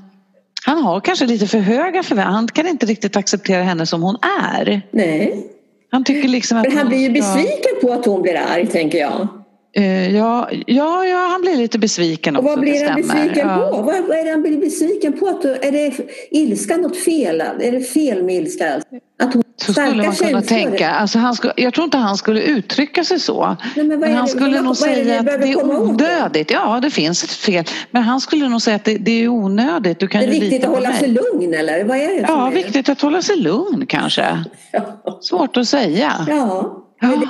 [0.66, 2.30] han har kanske lite för höga förväntningar.
[2.36, 4.16] Han kan inte riktigt acceptera henne som hon
[4.50, 4.82] är.
[4.90, 5.46] Nej.
[5.90, 8.98] Han tycker liksom att Men han blir ju besviken på att hon blir arg tänker
[8.98, 9.28] jag.
[9.72, 12.50] Eh, Ja, ja, ja, han blir lite besviken Och också.
[12.54, 13.22] vad blir han stämmer.
[13.24, 13.68] besviken ja.
[13.70, 13.76] på?
[13.82, 15.28] Vad, vad är det han blir besviken på?
[15.28, 15.92] Att, är det
[16.30, 17.40] ilska något fel?
[17.40, 18.80] Är det fel med ilska?
[19.22, 20.90] Att hon Så skulle man kunna tänka.
[20.90, 23.56] Alltså han skulle, jag tror inte han skulle uttrycka sig så.
[23.76, 26.50] Nej, men är han det- skulle vad- nog är det säga att det är onödigt.
[26.50, 27.64] Ja, det finns ett fel.
[27.90, 29.98] Men han skulle nog säga att det, det är onödigt.
[30.00, 30.98] Du kan Det är viktigt att hålla mig.
[30.98, 31.84] sig lugn eller?
[31.84, 32.52] Vad är det Ja, är?
[32.54, 34.44] viktigt att hålla sig lugn kanske.
[34.72, 35.02] Ja.
[35.20, 36.12] Svårt att säga.
[36.28, 36.84] ja.
[37.00, 37.08] Ja.
[37.08, 37.20] Men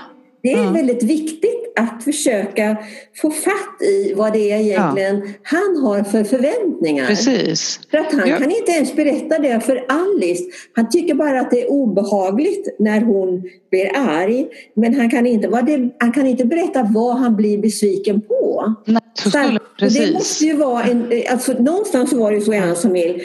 [0.42, 2.76] det, är väldigt viktigt att försöka
[3.16, 5.32] få fatt i vad det är egentligen ja.
[5.42, 7.06] han har för förväntningar.
[7.06, 7.80] Precis.
[7.90, 8.38] För att han ja.
[8.38, 10.44] kan inte ens berätta det för Alice.
[10.76, 14.46] Han tycker bara att det är obehagligt när hon blir arg.
[14.76, 18.74] Men han kan inte, vad det, han kan inte berätta vad han blir besviken på.
[18.86, 20.06] Nej, så skulle, precis.
[20.06, 23.22] Det måste ju vara en, alltså, någonstans var det så i hans familj.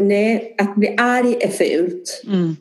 [0.00, 2.22] Nej, att bli arg är fult.
[2.26, 2.56] Mm.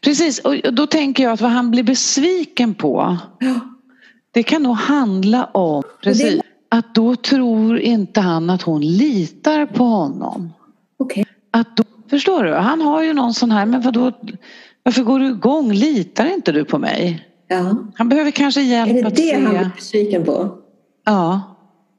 [0.00, 3.73] Precis, och då tänker jag att vad han blir besviken på ja.
[4.34, 9.84] Det kan nog handla om precis, att då tror inte han att hon litar på
[9.84, 10.52] honom.
[10.98, 11.24] Okay.
[11.50, 12.52] Att då, förstår du?
[12.52, 14.12] Han har ju någon sån här, men vadå,
[14.82, 15.72] varför går du igång?
[15.72, 17.28] Litar inte du på mig?
[17.48, 17.76] Ja.
[17.94, 19.30] Han behöver kanske hjälp att se.
[19.30, 20.58] Är det det han blir besviken på?
[21.04, 21.40] Ja,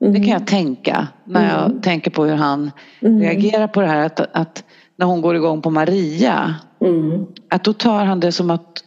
[0.02, 0.14] mm.
[0.14, 1.82] det kan jag tänka när jag mm.
[1.82, 3.20] tänker på hur han mm.
[3.20, 4.64] reagerar på det här att, att
[4.96, 6.56] när hon går igång på Maria
[6.86, 7.26] Mm.
[7.50, 8.84] Att då tar han det som att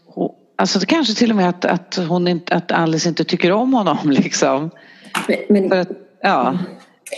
[0.59, 3.99] Alltså kanske till och med att, att, hon inte, att Alice inte tycker om honom
[4.05, 4.71] liksom.
[5.49, 5.89] Men, att,
[6.23, 6.59] ja.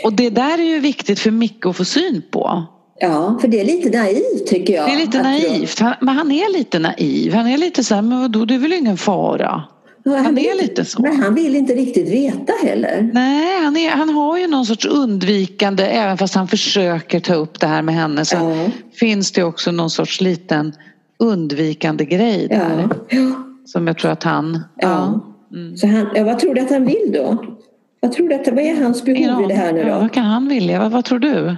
[0.04, 2.66] Och det där är ju viktigt för Micke att få syn på.
[3.00, 4.88] Ja, för det är lite naivt tycker jag.
[4.88, 5.78] Det är lite naivt.
[5.78, 7.34] Han, men han är lite naiv.
[7.34, 9.62] Han är lite så här, men vadå, det är väl ingen fara.
[10.04, 11.02] Han, han är lite så.
[11.02, 13.10] Men han vill inte riktigt veta heller.
[13.12, 17.60] Nej, han, är, han har ju någon sorts undvikande, även fast han försöker ta upp
[17.60, 18.70] det här med henne så ja.
[18.94, 20.72] finns det också någon sorts liten
[21.20, 22.88] undvikande grej där.
[23.08, 23.44] Ja.
[23.64, 24.64] Som jag tror att han...
[24.76, 25.20] Ja.
[25.52, 25.76] Mm.
[25.76, 27.44] Så han, ja, vad tror du att han vill då?
[28.00, 29.88] Vad tror du att, vad är hans behov i det här nu då?
[29.88, 30.78] Ja, vad kan han vilja?
[30.78, 31.56] Vad, vad tror du?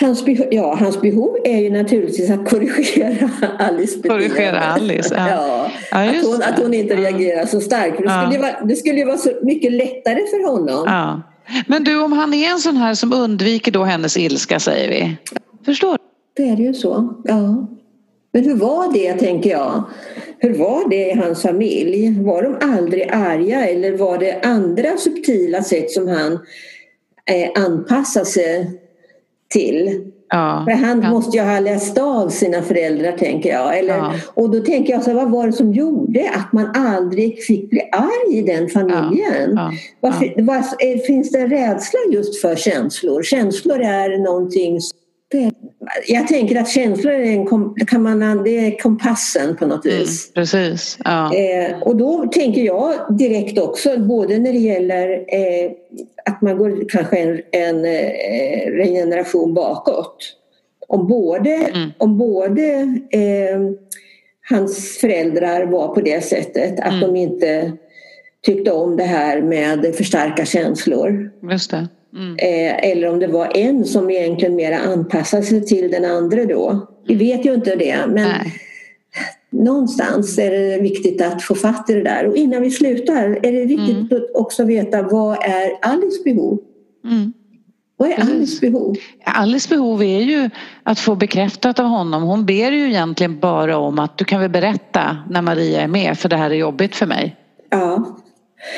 [0.00, 4.28] Hans behov, ja, hans behov är ju naturligtvis att korrigera Alice beteende.
[4.28, 5.28] Korrigera Alice, ja.
[5.30, 5.70] ja.
[5.90, 7.98] ja att, hon, att hon inte reagerar så starkt.
[8.02, 10.84] det, skulle ju vara, det skulle ju vara så mycket lättare för honom.
[10.86, 11.22] Ja.
[11.66, 15.16] Men du, om han är en sån här som undviker då hennes ilska, säger vi.
[15.64, 15.98] Förstår du?
[16.36, 17.68] Det är ju så, ja.
[18.32, 19.82] Men hur var det, tänker jag?
[20.38, 22.20] Hur var det i hans familj?
[22.22, 26.32] Var de aldrig arga eller var det andra subtila sätt som han
[27.30, 28.70] eh, anpassade sig
[29.50, 30.08] till.
[30.28, 31.10] Ja, För han ja.
[31.10, 33.78] måste ju ha läst av sina föräldrar tänker jag.
[33.78, 34.14] Eller, Ja.
[34.34, 37.80] Och då tänker jag, så vad var det som gjorde att man aldrig fick bli
[37.92, 39.58] arg i den familjen?
[40.00, 43.22] Varför, var, är- finns det en rädsla just för känslor?
[43.22, 44.98] Känslor är någonting som
[46.08, 47.46] jag tänker att känslor är, en,
[47.86, 50.32] kan man, det är kompassen på något Mm, vis.
[50.34, 50.98] precis.
[51.04, 51.34] Ja.
[51.34, 55.70] Eh, och då tänker jag direkt också, både när det gäller eh,
[56.24, 60.16] att man går kanske en, en eh, regeneration bakåt.
[60.88, 61.90] Om både, Mm.
[61.98, 62.62] om både
[63.10, 63.60] eh,
[64.50, 67.00] hans föräldrar var på det sättet att Mm.
[67.00, 67.72] de inte
[68.46, 71.30] tyckte om det här med för starka känslor.
[71.50, 71.88] Just det.
[72.14, 72.36] Mm.
[72.38, 76.88] Eh, eller om det var en som egentligen mer anpassade sig till den andra då.
[77.06, 78.54] Vi vet ju inte det men Nej.
[79.50, 82.26] någonstans är det viktigt att få fatt i det där.
[82.26, 86.58] Och innan vi slutar är det viktigt att också veta vad är Alice behov?
[87.04, 87.32] Mm.
[87.96, 88.20] Vad är.
[88.20, 88.96] Alice behov?
[89.24, 90.50] Alice behov är ju
[90.82, 92.22] att få bekräftat av honom.
[92.22, 96.18] Hon ber ju egentligen bara om att du kan väl berätta när Maria är med
[96.18, 97.36] för det här är jobbigt för mig.
[97.70, 98.16] Ja,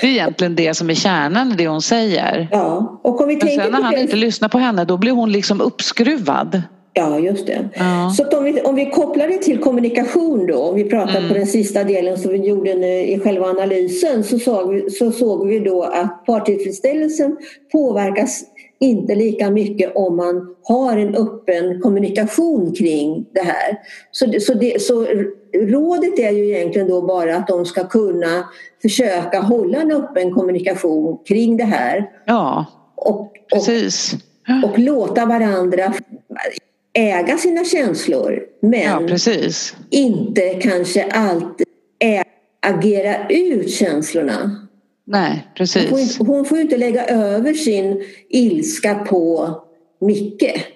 [0.00, 2.48] Det är egentligen det som är kärnan i det hon säger.
[2.52, 3.00] ja.
[3.02, 5.32] Och om vi Men sen när han den- inte lyssnar på henne då blir hon
[5.32, 6.62] liksom uppskruvad.
[6.96, 7.68] Ja, just det.
[7.74, 8.14] Ja.
[8.16, 11.28] Så om, vi, om vi kopplar det till kommunikation då, om vi pratar Mm.
[11.28, 15.10] på den sista delen som vi gjorde nu i själva analysen så såg vi, så
[15.12, 17.36] såg vi då att partillfredsställelsen
[17.72, 18.42] påverkas
[18.80, 23.78] inte lika mycket om man har en öppen kommunikation kring det här.
[24.10, 25.06] Så, det- så, det, så
[25.54, 28.48] rådet är ju egentligen då bara att de ska kunna
[28.82, 34.14] försöka hålla en öppen kommunikation kring det här Ja, och, och precis.
[34.64, 35.94] och låta varandra
[36.92, 38.68] äga sina känslor Ja,
[39.00, 39.76] men precis.
[39.90, 41.66] inte kanske alltid
[42.66, 44.66] agera ut känslorna.
[45.06, 46.18] Nej, Hon får, precis.
[46.20, 49.50] inte, hon får inte lägga över sin ilska på
[50.00, 50.66] Micke.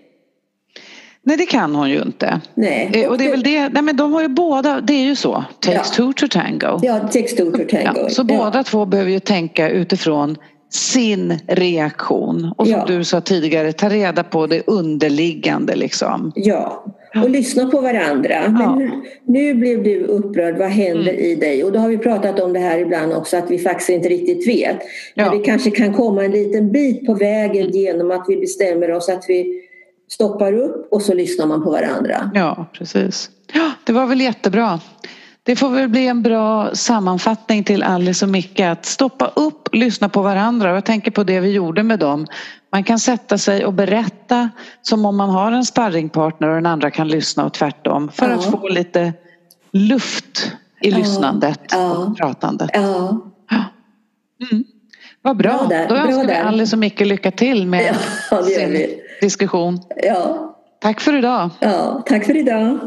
[1.29, 2.41] Nej, det kan hon ju inte.
[2.55, 2.91] Nej.
[2.95, 5.17] Eh, Och det är väl det, nej men de har ju båda, det är ju
[5.17, 5.45] så.
[5.61, 6.05] Takes Ja.
[6.05, 6.79] two to tango.
[6.83, 7.93] Ja, text to tango.
[8.03, 10.37] Ja, så båda två behöver ju tänka utifrån
[10.71, 12.53] sin reaktion.
[12.57, 12.85] Och som Ja.
[12.87, 16.33] du sa tidigare, ta reda på det underliggande liksom.
[16.35, 16.85] Ja,
[17.23, 18.35] och lyssna på varandra.
[18.49, 18.75] Men Ja.
[18.79, 18.91] hur,
[19.25, 21.25] nu blev du upprörd, vad händer Mm.
[21.25, 21.65] i dig?
[21.65, 24.49] Och då har vi pratat om det här ibland också, att vi faktiskt inte riktigt
[24.49, 24.77] vet.
[25.15, 25.25] Ja.
[25.31, 29.09] Men vi kanske kan komma en liten bit på vägen genom att vi bestämmer oss
[29.09, 29.63] att vi
[30.09, 32.31] stoppar upp och så lyssnar man på varandra.
[32.35, 33.31] Ja, precis.
[33.53, 34.81] Ja, det var väl jättebra.
[35.43, 40.09] Det får väl bli en bra sammanfattning till Alice och Micke att stoppa upp, lyssna
[40.09, 40.75] på varandra.
[40.75, 42.27] Jag tänker på det vi gjorde med dem.
[42.73, 44.51] Man kan sätta sig och berätta
[44.83, 48.35] som om man har en sparringpartner och den andra kan lyssna och tvärtom för Ja.
[48.35, 49.13] att få lite
[49.73, 50.97] luft i Ja.
[50.97, 51.93] lyssnandet Ja.
[51.97, 52.71] och pratandet.
[52.75, 53.65] Ja, Ja.
[55.23, 55.53] Vad bra.
[55.59, 56.43] Bra där, Då bra önskar vi där.
[56.45, 57.97] Alice och Micke lycka till med
[58.45, 59.01] sin vi.
[59.21, 59.79] Diskussion.
[60.03, 61.51] Ja, Tack för idag.
[61.61, 62.79] ja, tack för idag.